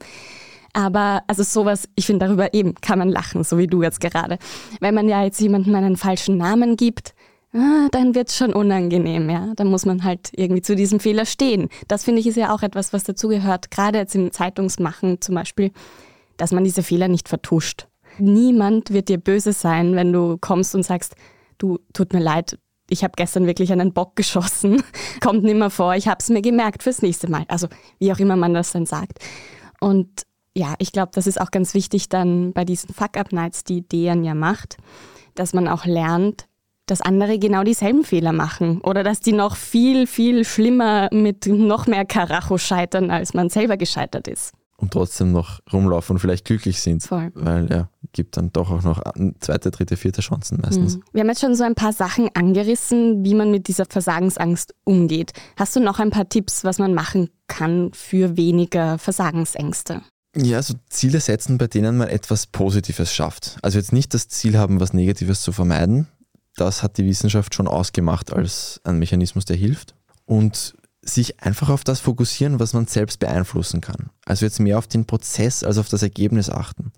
Aber 0.73 1.23
also 1.25 1.41
sowas, 1.41 1.89
ich 1.95 2.05
finde 2.05 2.27
darüber 2.27 2.53
eben 2.53 2.75
kann 2.75 2.99
man 2.99 3.10
lachen, 3.10 3.43
so 3.43 3.58
wie 3.58 3.65
du 3.65 3.82
jetzt 3.82 4.01
gerade. 4.01 4.38
Wenn 4.79 4.93
man 4.93 5.10
ja 5.10 5.23
jetzt 5.23 5.41
jemandem 5.41 5.73
einen 5.73 5.97
falschen 5.97 6.38
Namen 6.38 6.75
gibt, 6.75 7.15
ah, 7.53 7.88
dann 7.91 8.15
wird's 8.15 8.38
schon 8.38 8.53
unangenehm, 8.53 9.29
ja. 9.29 9.53
Dann 9.55 9.67
muss 9.67 9.85
man 9.85 10.03
halt 10.03 10.31
irgendwie 10.35 10.62
zu 10.62 10.75
diesem 10.75 10.99
Fehler 10.99 11.25
stehen. 11.25 11.69
Das 11.88 12.03
finde 12.03 12.21
ich 12.21 12.27
ist 12.27 12.38
ja 12.38 12.53
auch 12.53 12.63
etwas, 12.63 12.93
was 12.93 13.03
dazugehört, 13.03 13.71
gerade 13.71 13.99
jetzt 13.99 14.15
im 14.15 14.31
Zeitungsmachen 14.31 15.21
zum 15.21 15.35
Beispiel, 15.35 15.71
dass 16.38 16.51
man 16.51 16.63
diese 16.63 16.83
Fehler 16.83 17.07
nicht 17.07 17.29
vertuscht. 17.29 17.88
Niemand 18.17 18.91
wird 18.91 19.09
dir 19.09 19.17
böse 19.17 19.53
sein, 19.53 19.95
wenn 19.95 20.12
du 20.12 20.38
kommst 20.39 20.75
und 20.75 20.83
sagst, 20.83 21.15
du, 21.57 21.79
tut 21.93 22.13
mir 22.13 22.19
leid, 22.19 22.57
ich 22.89 23.03
habe 23.03 23.13
gestern 23.15 23.45
wirklich 23.45 23.71
einen 23.71 23.93
Bock 23.93 24.15
geschossen, 24.15 24.83
kommt 25.21 25.43
nimmer 25.43 25.69
vor, 25.69 25.95
ich 25.95 26.07
habe 26.07 26.17
es 26.19 26.29
mir 26.29 26.41
gemerkt 26.41 26.83
fürs 26.83 27.01
nächste 27.01 27.29
Mal. 27.29 27.45
Also 27.47 27.67
wie 27.99 28.12
auch 28.12 28.19
immer 28.19 28.35
man 28.35 28.53
das 28.53 28.71
dann 28.71 28.85
sagt. 28.85 29.19
Und 29.79 30.23
ja, 30.55 30.75
ich 30.79 30.91
glaube, 30.91 31.12
das 31.13 31.27
ist 31.27 31.39
auch 31.39 31.51
ganz 31.51 31.73
wichtig 31.73 32.09
dann 32.09 32.53
bei 32.53 32.65
diesen 32.65 32.93
Fuck-Up-Nights, 32.93 33.63
die 33.63 33.88
Dejan 33.88 34.23
ja 34.23 34.33
macht, 34.33 34.77
dass 35.35 35.53
man 35.53 35.67
auch 35.67 35.85
lernt, 35.85 36.48
dass 36.91 37.02
andere 37.02 37.39
genau 37.39 37.63
dieselben 37.63 38.04
Fehler 38.04 38.32
machen 38.34 38.82
oder 38.82 39.04
dass 39.04 39.19
die 39.19 39.34
noch 39.34 39.56
viel, 39.56 40.08
viel 40.08 40.45
schlimmer 40.45 41.10
mit 41.12 41.45
noch 41.47 41.88
mehr 41.88 42.06
Karacho 42.06 42.58
scheitern, 42.58 43.12
als 43.12 43.34
man 43.34 43.49
selber 43.49 43.78
gescheitert 43.78 44.28
ist. 44.28 44.54
und 44.78 44.91
trotzdem 44.91 45.32
noch 45.32 45.60
rumlaufen 45.71 46.15
und 46.15 46.19
vielleicht 46.19 46.45
glücklich 46.45 46.82
sind. 46.82 47.04
Voll. 47.04 47.32
Weil 47.36 47.69
ja, 47.69 47.89
gibt 48.13 48.38
dann 48.38 48.52
doch 48.52 48.71
auch 48.71 48.84
noch 48.84 49.02
zweite, 49.39 49.71
dritte, 49.71 49.97
vierte 49.97 50.21
Chancen 50.21 50.60
meistens. 50.62 50.97
Mhm. 50.97 51.04
Wir 51.12 51.21
haben 51.21 51.30
jetzt 51.30 51.41
schon 51.41 51.56
so 51.56 51.63
ein 51.63 51.75
paar 51.75 51.93
Sachen 51.93 52.30
angerissen, 52.34 53.23
wie 53.23 53.36
man 53.36 53.52
mit 53.52 53.67
dieser 53.67 53.86
Versagensangst 53.86 54.73
umgeht. 54.86 55.34
Hast 55.58 55.75
du 55.75 55.80
noch 55.80 55.99
ein 55.99 56.12
paar 56.12 56.30
Tipps, 56.30 56.63
was 56.63 56.80
man 56.80 56.93
machen 56.93 57.30
kann 57.47 57.91
für 57.93 58.38
weniger 58.38 58.97
Versagensängste? 58.97 60.02
Ja, 60.36 60.58
also 60.58 60.75
Ziele 60.89 61.19
setzen, 61.19 61.58
bei 61.58 61.67
denen 61.67 61.97
man 61.97 62.08
etwas 62.08 62.47
Positives 62.47 63.13
schafft. 63.13 63.58
Also 63.62 63.78
jetzt 63.80 63.91
nicht 63.91 64.13
das 64.13 64.28
Ziel 64.30 64.58
haben, 64.58 64.80
was 64.80 64.93
Negatives 64.93 65.41
zu 65.41 65.52
vermeiden. 65.52 66.08
Das 66.60 66.84
hat 66.84 66.98
die 66.98 67.06
Wissenschaft 67.06 67.56
schon 67.56 67.67
ausgemacht 67.67 68.34
als 68.34 68.82
ein 68.84 69.00
Mechanismus, 69.00 69.45
der 69.45 69.56
hilft. 69.56 69.95
Und 70.26 70.76
sich 71.02 71.41
einfach 71.41 71.69
auf 71.69 71.86
das 71.86 72.02
fokussieren, 72.02 72.60
was 72.60 72.74
man 72.74 72.86
selbst 72.86 73.19
beeinflussen 73.19 73.80
kann. 73.80 74.10
Also 74.26 74.45
jetzt 74.45 74.60
mehr 74.60 74.78
auf 74.78 74.88
den 74.88 75.06
Prozess 75.06 75.63
als 75.63 75.78
auf 75.78 75.88
das 75.88 76.04
Ergebnis 76.04 76.50
achten. 76.50 76.91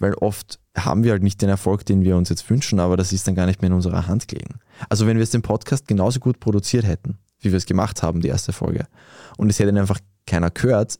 Weil 0.00 0.14
oft 0.14 0.58
haben 0.76 1.04
wir 1.04 1.12
halt 1.12 1.22
nicht 1.22 1.40
den 1.40 1.48
Erfolg, 1.48 1.86
den 1.86 2.02
wir 2.02 2.16
uns 2.16 2.28
jetzt 2.28 2.50
wünschen, 2.50 2.80
aber 2.80 2.96
das 2.96 3.12
ist 3.12 3.28
dann 3.28 3.36
gar 3.36 3.46
nicht 3.46 3.62
mehr 3.62 3.68
in 3.68 3.74
unserer 3.74 4.08
Hand 4.08 4.26
gelegen. 4.26 4.56
Also 4.88 5.06
wenn 5.06 5.16
wir 5.16 5.22
jetzt 5.22 5.34
den 5.34 5.42
Podcast 5.42 5.86
genauso 5.86 6.18
gut 6.18 6.40
produziert 6.40 6.84
hätten, 6.84 7.18
wie 7.38 7.52
wir 7.52 7.56
es 7.56 7.66
gemacht 7.66 8.02
haben, 8.02 8.20
die 8.20 8.28
erste 8.28 8.52
Folge, 8.52 8.86
und 9.36 9.48
es 9.48 9.60
hätte 9.60 9.68
dann 9.68 9.78
einfach 9.78 10.00
keiner 10.26 10.50
gehört, 10.50 10.98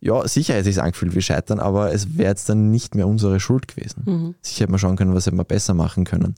ja, 0.00 0.26
sicher 0.26 0.54
hätte 0.54 0.70
es 0.70 0.74
sich 0.74 0.82
angefühlt 0.82 1.14
wie 1.14 1.22
Scheitern, 1.22 1.60
aber 1.60 1.92
es 1.92 2.16
wäre 2.16 2.30
jetzt 2.30 2.48
dann 2.48 2.70
nicht 2.70 2.94
mehr 2.94 3.06
unsere 3.06 3.38
Schuld 3.38 3.68
gewesen. 3.68 4.02
Mhm. 4.06 4.34
Sicher 4.40 4.62
hätte 4.62 4.72
man 4.72 4.80
schauen 4.80 4.96
können, 4.96 5.14
was 5.14 5.26
hätte 5.26 5.36
man 5.36 5.46
besser 5.46 5.74
machen 5.74 6.04
können. 6.04 6.34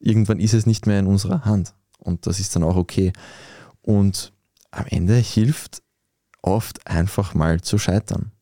Irgendwann 0.00 0.40
ist 0.40 0.54
es 0.54 0.66
nicht 0.66 0.86
mehr 0.86 0.98
in 0.98 1.06
unserer 1.06 1.44
Hand 1.44 1.74
und 1.98 2.26
das 2.26 2.40
ist 2.40 2.56
dann 2.56 2.64
auch 2.64 2.76
okay. 2.76 3.12
Und 3.82 4.32
am 4.70 4.86
Ende 4.86 5.14
hilft 5.14 5.82
oft 6.42 6.86
einfach 6.86 7.34
mal 7.34 7.60
zu 7.60 7.78
scheitern. 7.78 8.32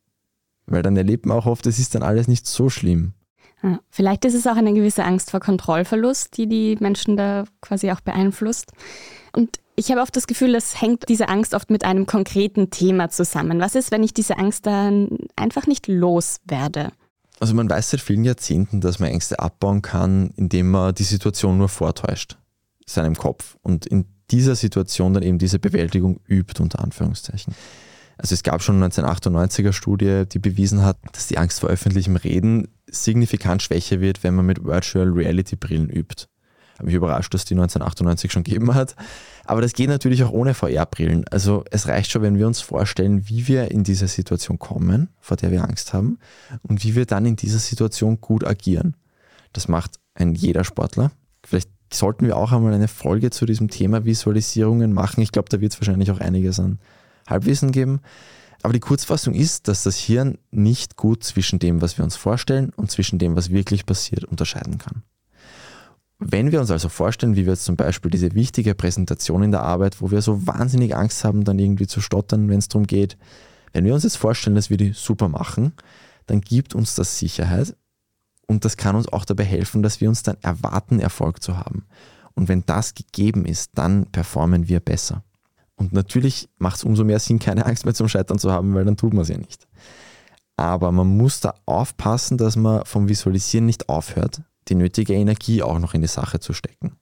Weil 0.66 0.83
dann 0.83 0.97
erlebt 0.97 1.27
man 1.27 1.37
auch 1.38 1.47
oft, 1.47 1.66
es 1.66 1.79
ist 1.79 1.94
dann 1.94 2.03
alles 2.03 2.29
nicht 2.29 2.47
so 2.47 2.71
schlimm. 2.71 3.14
Vielleicht 3.90 4.25
ist 4.25 4.35
es 4.35 4.47
auch 4.47 4.57
eine 4.57 4.73
gewisse 4.73 5.05
Angst 5.05 5.31
vor 5.33 5.40
Kontrollverlust, 5.40 6.37
die 6.37 6.47
die 6.47 6.77
Menschen 6.79 7.16
da 7.16 7.44
quasi 7.61 7.90
auch 7.90 8.01
beeinflusst. 8.01 8.73
Und 9.35 9.59
ich 9.75 9.90
habe 9.90 10.01
oft 10.01 10.14
das 10.14 10.27
Gefühl, 10.27 10.53
das 10.53 10.81
hängt 10.81 11.09
diese 11.09 11.29
Angst 11.29 11.55
oft 11.55 11.71
mit 11.71 11.85
einem 11.85 12.07
konkreten 12.07 12.71
Thema 12.71 13.11
zusammen. 13.11 13.61
Was 13.61 13.75
ist, 13.75 13.90
wenn 13.90 14.03
ich 14.03 14.14
diese 14.14 14.38
Angst 14.38 14.66
dann 14.66 15.18
einfach 15.35 15.66
nicht 15.66 15.88
loswerde? 15.88 16.92
Also 17.40 17.55
man 17.55 17.70
weiß 17.70 17.90
seit 17.90 18.01
vielen 18.01 18.24
Jahrzehnten, 18.24 18.81
dass 18.81 18.98
man 18.98 19.11
Ängste 19.11 19.38
abbauen 19.38 19.83
kann, 19.83 20.31
indem 20.37 20.70
man 20.70 20.94
die 20.94 21.05
Situation 21.05 21.59
nur 21.59 21.68
vortäuscht, 21.68 22.37
seinem 22.87 23.14
Kopf. 23.14 23.57
Und 23.62 23.87
in 23.87 24.07
dieser 24.31 24.57
Situation 24.57 25.14
dann 25.14 25.22
eben 25.22 25.38
diese 25.38 25.59
Bewältigung 25.59 26.20
übt, 26.27 26.61
unter 26.62 26.83
Anführungszeichen. 26.83 27.55
Also 28.18 28.35
es 28.35 28.42
gab 28.42 28.62
schon 28.62 28.83
1998er 28.83 29.72
Studie, 29.72 30.24
die 30.31 30.40
bewiesen 30.40 30.83
hat, 30.85 30.98
dass 31.12 31.29
die 31.29 31.38
Angst 31.38 31.61
vor 31.61 31.70
öffentlichem 31.70 32.16
Reden 32.16 32.68
signifikant 32.87 33.62
schwächer 33.62 34.01
wird, 34.01 34.24
wenn 34.24 34.35
man 34.35 34.46
mit 34.46 34.64
Virtual 34.64 35.09
Reality 35.09 35.55
Brillen 35.55 35.88
übt. 35.88 36.27
Habe 36.79 36.87
mich 36.87 36.95
überrascht, 36.95 37.35
dass 37.35 37.45
die 37.45 37.55
1998 37.55 38.31
schon 38.33 38.45
gegeben 38.45 38.75
hat. 38.75 38.95
Aber 39.45 39.61
das 39.61 39.73
geht 39.73 39.88
natürlich 39.88 40.23
auch 40.23 40.31
ohne 40.31 40.55
VR-Brillen. 40.55 41.27
Also 41.29 41.64
es 41.71 41.88
reicht 41.88 42.11
schon, 42.11 42.23
wenn 42.23 42.38
wir 42.38 42.47
uns 42.47 42.61
vorstellen, 42.61 43.29
wie 43.29 43.49
wir 43.49 43.71
in 43.71 43.83
diese 43.83 44.07
Situation 44.07 44.59
kommen, 44.59 45.09
vor 45.21 45.37
der 45.37 45.51
wir 45.51 45.64
Angst 45.64 45.93
haben, 45.93 46.19
und 46.62 46.85
wie 46.85 46.95
wir 46.95 47.05
dann 47.05 47.27
in 47.27 47.37
dieser 47.37 47.59
Situation 47.59 48.21
gut 48.21 48.47
agieren. 48.47 48.95
Das 49.53 49.69
macht 49.69 49.99
ein 50.14 50.35
jeder 50.35 50.64
Sportler. 50.64 51.11
Vielleicht 51.45 51.71
sollten 51.93 52.27
wir 52.27 52.37
auch 52.37 52.53
einmal 52.53 52.75
eine 52.75 52.88
Folge 52.88 53.31
zu 53.31 53.47
diesem 53.47 53.69
Thema 53.69 54.05
Visualisierungen 54.05 54.93
machen. 54.93 55.21
Ich 55.21 55.33
glaube, 55.33 55.49
da 55.49 55.61
wird 55.61 55.73
es 55.73 55.81
wahrscheinlich 55.81 56.11
auch 56.11 56.21
einiges 56.21 56.61
an 56.61 56.79
Halbwissen 57.27 57.73
geben. 57.73 58.01
Aber 58.62 58.73
die 58.73 58.81
Kurzfassung 58.81 59.35
ist, 59.35 59.69
dass 59.69 59.83
das 59.83 59.97
Hirn 59.97 60.38
nicht 60.51 60.97
gut 60.97 61.25
zwischen 61.25 61.59
dem, 61.59 61.81
was 61.81 61.97
wir 61.97 62.05
uns 62.05 62.17
vorstellen 62.17 62.71
und 62.77 62.91
zwischen 62.91 63.19
dem, 63.19 63.37
was 63.37 63.51
wirklich 63.51 63.87
passiert, 63.87 64.25
unterscheiden 64.25 64.79
kann. 64.79 65.03
Wenn 66.18 66.50
wir 66.50 66.61
uns 66.61 66.70
also 66.70 66.88
vorstellen, 66.88 67.37
wie 67.37 67.46
wir 67.46 67.52
jetzt 67.52 67.64
zum 67.64 67.76
Beispiel 67.76 68.11
diese 68.11 68.35
wichtige 68.35 68.74
Präsentation 68.74 69.42
in 69.42 69.52
der 69.52 69.62
Arbeit, 69.62 70.00
wo 70.00 70.11
wir 70.11 70.20
so 70.20 70.46
wahnsinnig 70.46 70.96
Angst 70.96 71.24
haben, 71.24 71.44
dann 71.44 71.59
irgendwie 71.59 71.87
zu 71.87 72.00
stottern, 72.00 72.48
wenn 72.48 72.59
es 72.59 72.68
darum 72.68 72.87
geht, 72.87 73.16
wenn 73.72 73.85
wir 73.85 73.94
uns 73.94 74.02
jetzt 74.02 74.16
vorstellen, 74.16 74.57
dass 74.57 74.70
wir 74.70 74.76
die 74.76 74.92
super 74.92 75.28
machen, 75.28 75.72
dann 76.26 76.40
gibt 76.40 76.74
uns 76.74 76.94
das 76.94 77.18
Sicherheit, 77.18 77.76
und 78.48 78.64
das 78.64 78.76
kann 78.76 78.96
uns 78.96 79.12
auch 79.12 79.24
dabei 79.24 79.44
helfen, 79.44 79.83
dass 79.83 80.00
wir 80.00 80.09
uns 80.09 80.22
dann 80.22 80.38
erwarten, 80.40 81.00
Erfolg 81.00 81.42
zu 81.42 81.57
haben. 81.57 81.85
Und 82.35 82.48
wenn 82.48 82.64
das 82.64 82.94
gegeben 82.94 83.44
ist, 83.44 83.72
dann 83.74 84.07
performen 84.07 84.68
wir 84.68 84.81
besser. 84.81 85.22
Und 85.76 85.92
natürlich 85.92 86.48
macht 86.59 86.76
es 86.76 86.85
umso 86.85 87.04
mehr 87.04 87.20
Sinn, 87.20 87.38
keine 87.38 87.66
Angst 87.66 87.85
mehr 87.85 87.94
zum 87.94 88.09
Scheitern 88.09 88.38
zu 88.38 88.50
haben, 88.50 88.74
weil 88.74 88.85
dann 88.85 88.96
tut 88.96 89.12
man 89.12 89.22
es 89.22 89.28
ja 89.28 89.37
nicht. 89.37 89.68
Aber 90.57 90.90
man 90.90 91.07
muss 91.07 91.40
da 91.40 91.54
aufpassen, 91.66 92.38
dass 92.38 92.57
man 92.57 92.85
vom 92.85 93.09
Visualisieren 93.09 93.66
nicht 93.66 93.88
aufhört, 93.88 94.40
die 94.68 94.74
nötige 94.74 95.14
Energie 95.14 95.62
auch 95.62 95.78
noch 95.78 95.94
in 95.94 96.02
die 96.02 96.09
Sache 96.09 96.40
zu 96.40 96.52
stecken. 96.52 96.92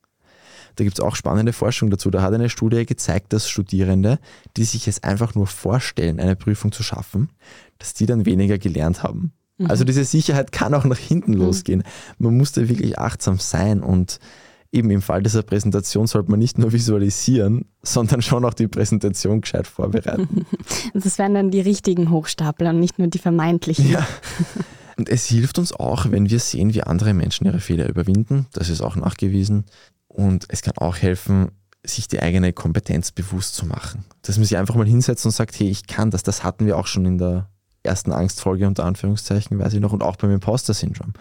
Da 0.77 0.85
gibt 0.85 0.99
es 0.99 1.05
auch 1.05 1.17
spannende 1.17 1.53
Forschung 1.53 1.91
dazu. 1.91 2.11
Da 2.11 2.23
hat 2.23 2.35
eine 2.35 2.51
Studie 2.51 2.85
gezeigt, 2.85 3.33
dass 3.33 3.49
Studierende, 3.49 4.19
die 4.57 4.65
sich 4.65 4.87
es 4.89 5.03
einfach 5.03 5.35
nur 5.35 5.47
vorstellen, 5.47 6.21
eine 6.21 6.37
Prüfung 6.37 6.71
zu 6.71 6.83
schaffen, 6.83 7.31
dass 7.79 7.95
die 7.95 8.07
dann 8.07 8.27
weniger 8.27 8.59
gelernt 8.59 9.03
haben. 9.03 9.33
Mhm. 9.59 9.71
Also 9.71 9.85
diese 9.85 10.05
Sicherheit 10.05 10.53
kann 10.53 10.75
auch 10.75 10.85
nach 10.85 10.99
hinten 10.99 11.33
mhm. 11.33 11.39
losgehen. 11.39 11.83
Man 12.19 12.37
muss 12.37 12.53
da 12.53 12.69
wirklich 12.69 12.99
achtsam 12.99 13.39
sein 13.39 13.83
und 13.83 14.19
eben 14.71 14.91
im 14.91 15.01
Fall 15.01 15.23
dieser 15.23 15.43
Präsentation 15.43 16.07
sollte 16.07 16.31
man 16.31 16.39
nicht 16.39 16.59
nur 16.59 16.73
visualisieren, 16.73 17.65
sondern 17.83 18.21
schon 18.21 18.45
auch 18.45 18.55
die 18.55 18.69
Präsentation 18.69 19.41
gescheit 19.41 19.67
vorbereiten. 19.67 20.47
Das 20.95 21.19
wären 21.19 21.35
dann 21.35 21.51
die 21.51 21.61
richtigen 21.61 22.11
Hochstapler 22.11 22.71
und 22.71 22.81
nicht 22.81 22.99
nur 22.99 23.09
die 23.09 23.19
vermeintlichen. 23.19 23.91
Ja. 23.91 24.07
Und 24.97 25.09
es 25.09 25.27
hilft 25.27 25.59
uns 25.59 25.73
auch, 25.73 26.11
wenn 26.11 26.31
wir 26.31 26.41
sehen, 26.41 26.73
wie 26.73 26.83
andere 26.83 27.13
Menschen 27.13 27.47
ihre 27.47 27.61
Fehler 27.61 27.89
überwinden. 27.89 28.47
Das 28.53 28.69
ist 28.69 28.81
auch 28.81 28.97
nachgewiesen. 28.97 29.65
Und 30.09 30.47
es 30.49 30.63
kann 30.63 30.77
auch 30.79 30.97
helfen, 30.97 31.51
sich 31.85 32.09
die 32.09 32.21
eigene 32.21 32.53
Kompetenz 32.53 33.13
bewusst 33.13 33.55
zu 33.55 33.67
machen. 33.67 34.05
Dass 34.23 34.39
man 34.39 34.47
sich 34.47 34.57
einfach 34.57 34.75
mal 34.75 34.87
hinsetzt 34.87 35.25
und 35.27 35.33
sagt, 35.33 35.59
hey, 35.59 35.69
ich 35.69 35.87
kann 35.87 36.11
das. 36.11 36.23
Das 36.23 36.43
hatten 36.43 36.67
wir 36.67 36.79
auch 36.79 36.87
schon 36.87 37.05
in 37.05 37.19
der 37.19 37.49
ersten 37.83 38.13
Angstfolge 38.13 38.67
unter 38.67 38.85
Anführungszeichen, 38.85 39.59
weiß 39.59 39.75
ich 39.75 39.81
noch, 39.81 39.93
und 39.93 40.03
auch 40.03 40.17
beim 40.17 40.33
Imposter-Syndrom. 40.33 41.13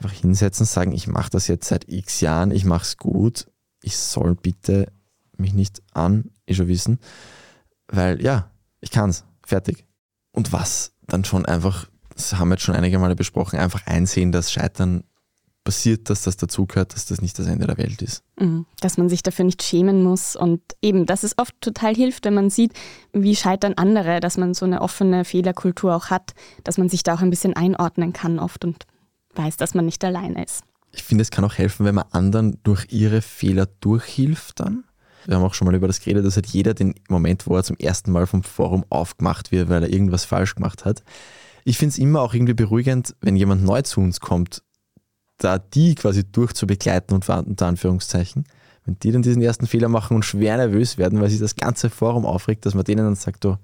Einfach 0.00 0.16
hinsetzen, 0.16 0.64
sagen, 0.64 0.92
ich 0.92 1.08
mache 1.08 1.30
das 1.30 1.48
jetzt 1.48 1.68
seit 1.68 1.88
x 1.88 2.20
Jahren, 2.20 2.50
ich 2.50 2.64
mache 2.64 2.84
es 2.84 2.96
gut, 2.96 3.46
ich 3.82 3.96
soll 3.96 4.34
bitte 4.34 4.92
mich 5.36 5.52
nicht 5.52 5.82
an, 5.92 6.30
ich 6.46 6.56
schon 6.56 6.68
wissen, 6.68 6.98
weil 7.88 8.22
ja, 8.22 8.50
ich 8.80 8.90
kann 8.90 9.10
es, 9.10 9.24
fertig. 9.44 9.84
Und 10.30 10.52
was 10.52 10.92
dann 11.06 11.24
schon 11.24 11.44
einfach, 11.44 11.88
das 12.30 12.38
haben 12.38 12.48
wir 12.48 12.54
jetzt 12.54 12.64
schon 12.64 12.74
einige 12.74 12.98
Male 12.98 13.16
besprochen, 13.16 13.58
einfach 13.58 13.86
einsehen, 13.86 14.32
dass 14.32 14.52
Scheitern 14.52 15.04
passiert, 15.64 16.10
dass 16.10 16.22
das 16.22 16.36
dazugehört, 16.36 16.94
dass 16.94 17.06
das 17.06 17.20
nicht 17.20 17.38
das 17.38 17.46
Ende 17.46 17.66
der 17.66 17.78
Welt 17.78 18.02
ist. 18.02 18.22
Mhm. 18.38 18.66
Dass 18.80 18.98
man 18.98 19.08
sich 19.08 19.22
dafür 19.22 19.44
nicht 19.44 19.62
schämen 19.62 20.02
muss 20.02 20.34
und 20.34 20.60
eben, 20.80 21.06
dass 21.06 21.22
es 21.22 21.38
oft 21.38 21.54
total 21.60 21.94
hilft, 21.94 22.24
wenn 22.24 22.34
man 22.34 22.50
sieht, 22.50 22.72
wie 23.12 23.36
scheitern 23.36 23.74
andere, 23.74 24.20
dass 24.20 24.36
man 24.36 24.54
so 24.54 24.64
eine 24.64 24.80
offene 24.82 25.24
Fehlerkultur 25.24 25.94
auch 25.94 26.06
hat, 26.06 26.34
dass 26.64 26.78
man 26.78 26.88
sich 26.88 27.02
da 27.02 27.14
auch 27.14 27.20
ein 27.20 27.30
bisschen 27.30 27.54
einordnen 27.54 28.12
kann 28.12 28.38
oft 28.38 28.64
und 28.64 28.86
weiß, 29.34 29.56
dass 29.56 29.74
man 29.74 29.84
nicht 29.84 30.04
alleine 30.04 30.44
ist. 30.44 30.64
Ich 30.90 31.04
finde, 31.04 31.22
es 31.22 31.30
kann 31.30 31.44
auch 31.44 31.54
helfen, 31.54 31.86
wenn 31.86 31.94
man 31.94 32.04
anderen 32.10 32.58
durch 32.64 32.86
ihre 32.90 33.22
Fehler 33.22 33.66
durchhilft 33.80 34.60
dann. 34.60 34.84
Wir 35.24 35.36
haben 35.36 35.44
auch 35.44 35.54
schon 35.54 35.66
mal 35.66 35.74
über 35.74 35.86
das 35.86 36.00
geredet, 36.00 36.26
dass 36.26 36.34
halt 36.34 36.48
jeder 36.48 36.74
den 36.74 36.94
Moment, 37.08 37.46
wo 37.46 37.56
er 37.56 37.62
zum 37.62 37.76
ersten 37.76 38.10
Mal 38.10 38.26
vom 38.26 38.42
Forum 38.42 38.84
aufgemacht 38.90 39.52
wird, 39.52 39.68
weil 39.68 39.84
er 39.84 39.88
irgendwas 39.88 40.24
falsch 40.24 40.56
gemacht 40.56 40.84
hat. 40.84 41.04
Ich 41.64 41.78
finde 41.78 41.92
es 41.92 41.98
immer 41.98 42.20
auch 42.22 42.34
irgendwie 42.34 42.54
beruhigend, 42.54 43.14
wenn 43.20 43.36
jemand 43.36 43.64
neu 43.64 43.82
zu 43.82 44.00
uns 44.00 44.20
kommt 44.20 44.62
da 45.42 45.58
die 45.58 45.94
quasi 45.94 46.24
durchzubegleiten 46.24 47.14
und 47.14 47.28
unter 47.28 47.66
Anführungszeichen. 47.66 48.44
Wenn 48.84 48.98
die 48.98 49.12
dann 49.12 49.22
diesen 49.22 49.42
ersten 49.42 49.66
Fehler 49.66 49.88
machen 49.88 50.16
und 50.16 50.24
schwer 50.24 50.56
nervös 50.56 50.98
werden, 50.98 51.20
weil 51.20 51.30
sich 51.30 51.38
das 51.38 51.56
ganze 51.56 51.90
Forum 51.90 52.26
aufregt, 52.26 52.66
dass 52.66 52.74
man 52.74 52.84
denen 52.84 53.04
dann 53.04 53.14
sagt, 53.14 53.44
oh, 53.44 53.56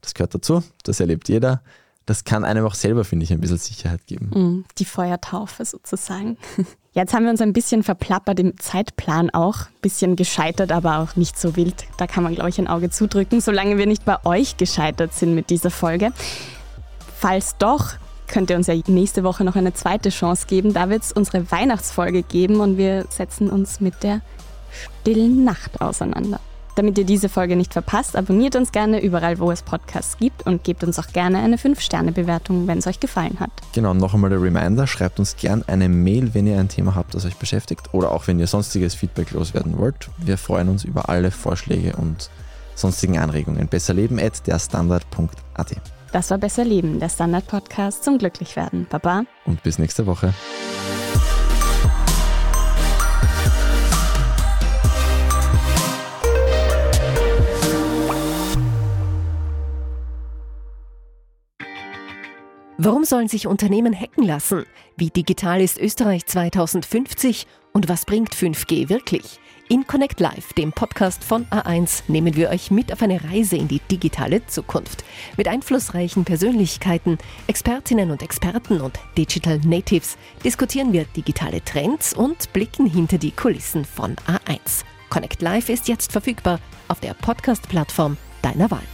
das 0.00 0.14
gehört 0.14 0.34
dazu, 0.34 0.62
das 0.82 1.00
erlebt 1.00 1.28
jeder. 1.28 1.62
Das 2.06 2.24
kann 2.24 2.44
einem 2.44 2.64
auch 2.64 2.74
selber, 2.74 3.04
finde 3.04 3.24
ich, 3.24 3.32
ein 3.32 3.40
bisschen 3.40 3.58
Sicherheit 3.58 4.06
geben. 4.06 4.30
Mm, 4.30 4.64
die 4.78 4.86
Feuertaufe 4.86 5.64
sozusagen. 5.64 6.38
Jetzt 6.92 7.12
haben 7.12 7.24
wir 7.24 7.30
uns 7.30 7.42
ein 7.42 7.52
bisschen 7.52 7.82
verplappert 7.82 8.40
im 8.40 8.58
Zeitplan 8.58 9.30
auch, 9.30 9.66
ein 9.66 9.80
bisschen 9.82 10.16
gescheitert, 10.16 10.72
aber 10.72 10.98
auch 10.98 11.16
nicht 11.16 11.38
so 11.38 11.54
wild. 11.54 11.86
Da 11.98 12.06
kann 12.06 12.24
man, 12.24 12.34
glaube 12.34 12.48
ich, 12.48 12.58
ein 12.58 12.66
Auge 12.66 12.90
zudrücken, 12.90 13.40
solange 13.40 13.76
wir 13.76 13.86
nicht 13.86 14.04
bei 14.06 14.24
euch 14.24 14.56
gescheitert 14.56 15.12
sind 15.12 15.34
mit 15.34 15.50
dieser 15.50 15.70
Folge. 15.70 16.12
Falls 17.20 17.56
doch, 17.58 17.94
könnt 18.28 18.48
ihr 18.48 18.56
uns 18.56 18.68
ja 18.68 18.76
nächste 18.86 19.24
Woche 19.24 19.42
noch 19.42 19.56
eine 19.56 19.74
zweite 19.74 20.10
Chance 20.10 20.46
geben. 20.46 20.72
Da 20.72 20.88
wird 20.88 21.02
es 21.02 21.10
unsere 21.10 21.50
Weihnachtsfolge 21.50 22.22
geben 22.22 22.60
und 22.60 22.76
wir 22.78 23.06
setzen 23.10 23.50
uns 23.50 23.80
mit 23.80 24.04
der 24.04 24.20
stillen 24.70 25.42
Nacht 25.42 25.80
auseinander. 25.80 26.38
Damit 26.76 26.96
ihr 26.96 27.04
diese 27.04 27.28
Folge 27.28 27.56
nicht 27.56 27.72
verpasst, 27.72 28.14
abonniert 28.14 28.54
uns 28.54 28.70
gerne 28.70 29.02
überall, 29.02 29.40
wo 29.40 29.50
es 29.50 29.62
Podcasts 29.62 30.16
gibt 30.16 30.46
und 30.46 30.62
gebt 30.62 30.84
uns 30.84 30.96
auch 31.00 31.08
gerne 31.08 31.38
eine 31.38 31.56
5-Sterne-Bewertung, 31.56 32.68
wenn 32.68 32.78
es 32.78 32.86
euch 32.86 33.00
gefallen 33.00 33.40
hat. 33.40 33.50
Genau, 33.72 33.94
noch 33.94 34.14
einmal 34.14 34.30
der 34.30 34.40
Reminder, 34.40 34.86
schreibt 34.86 35.18
uns 35.18 35.34
gerne 35.34 35.64
eine 35.66 35.88
Mail, 35.88 36.34
wenn 36.34 36.46
ihr 36.46 36.60
ein 36.60 36.68
Thema 36.68 36.94
habt, 36.94 37.16
das 37.16 37.24
euch 37.24 37.34
beschäftigt 37.34 37.92
oder 37.92 38.12
auch 38.12 38.28
wenn 38.28 38.38
ihr 38.38 38.46
sonstiges 38.46 38.94
Feedback 38.94 39.32
loswerden 39.32 39.76
wollt. 39.76 40.08
Wir 40.18 40.38
freuen 40.38 40.68
uns 40.68 40.84
über 40.84 41.08
alle 41.08 41.32
Vorschläge 41.32 41.96
und 41.96 42.30
sonstigen 42.76 43.18
Anregungen. 43.18 43.66
Besserleben 43.66 44.20
at 44.20 44.46
derstandard.at. 44.46 45.97
Das 46.12 46.30
war 46.30 46.38
Besser 46.38 46.64
Leben, 46.64 47.00
der 47.00 47.10
Standard-Podcast 47.10 48.02
zum 48.02 48.18
Glücklichwerden. 48.18 48.86
Baba. 48.88 49.24
Und 49.44 49.62
bis 49.62 49.78
nächste 49.78 50.06
Woche. 50.06 50.32
Warum 62.80 63.04
sollen 63.04 63.26
sich 63.26 63.48
Unternehmen 63.48 63.92
hacken 63.92 64.24
lassen? 64.24 64.64
Wie 64.96 65.10
digital 65.10 65.60
ist 65.60 65.78
Österreich 65.78 66.26
2050 66.26 67.46
und 67.72 67.88
was 67.88 68.06
bringt 68.06 68.34
5G 68.34 68.88
wirklich? 68.88 69.40
In 69.70 69.86
Connect 69.86 70.18
Live, 70.18 70.54
dem 70.54 70.72
Podcast 70.72 71.22
von 71.22 71.44
A1, 71.48 72.04
nehmen 72.08 72.34
wir 72.36 72.48
euch 72.48 72.70
mit 72.70 72.90
auf 72.90 73.02
eine 73.02 73.22
Reise 73.22 73.56
in 73.56 73.68
die 73.68 73.80
digitale 73.80 74.46
Zukunft. 74.46 75.04
Mit 75.36 75.46
einflussreichen 75.46 76.24
Persönlichkeiten, 76.24 77.18
Expertinnen 77.48 78.10
und 78.10 78.22
Experten 78.22 78.80
und 78.80 78.98
Digital 79.18 79.58
Natives 79.58 80.16
diskutieren 80.42 80.94
wir 80.94 81.04
digitale 81.04 81.62
Trends 81.62 82.14
und 82.14 82.50
blicken 82.54 82.86
hinter 82.86 83.18
die 83.18 83.30
Kulissen 83.30 83.84
von 83.84 84.16
A1. 84.26 84.84
Connect 85.10 85.42
Live 85.42 85.68
ist 85.68 85.86
jetzt 85.86 86.12
verfügbar 86.12 86.60
auf 86.88 87.00
der 87.00 87.12
Podcast-Plattform 87.12 88.16
deiner 88.40 88.70
Wahl. 88.70 88.84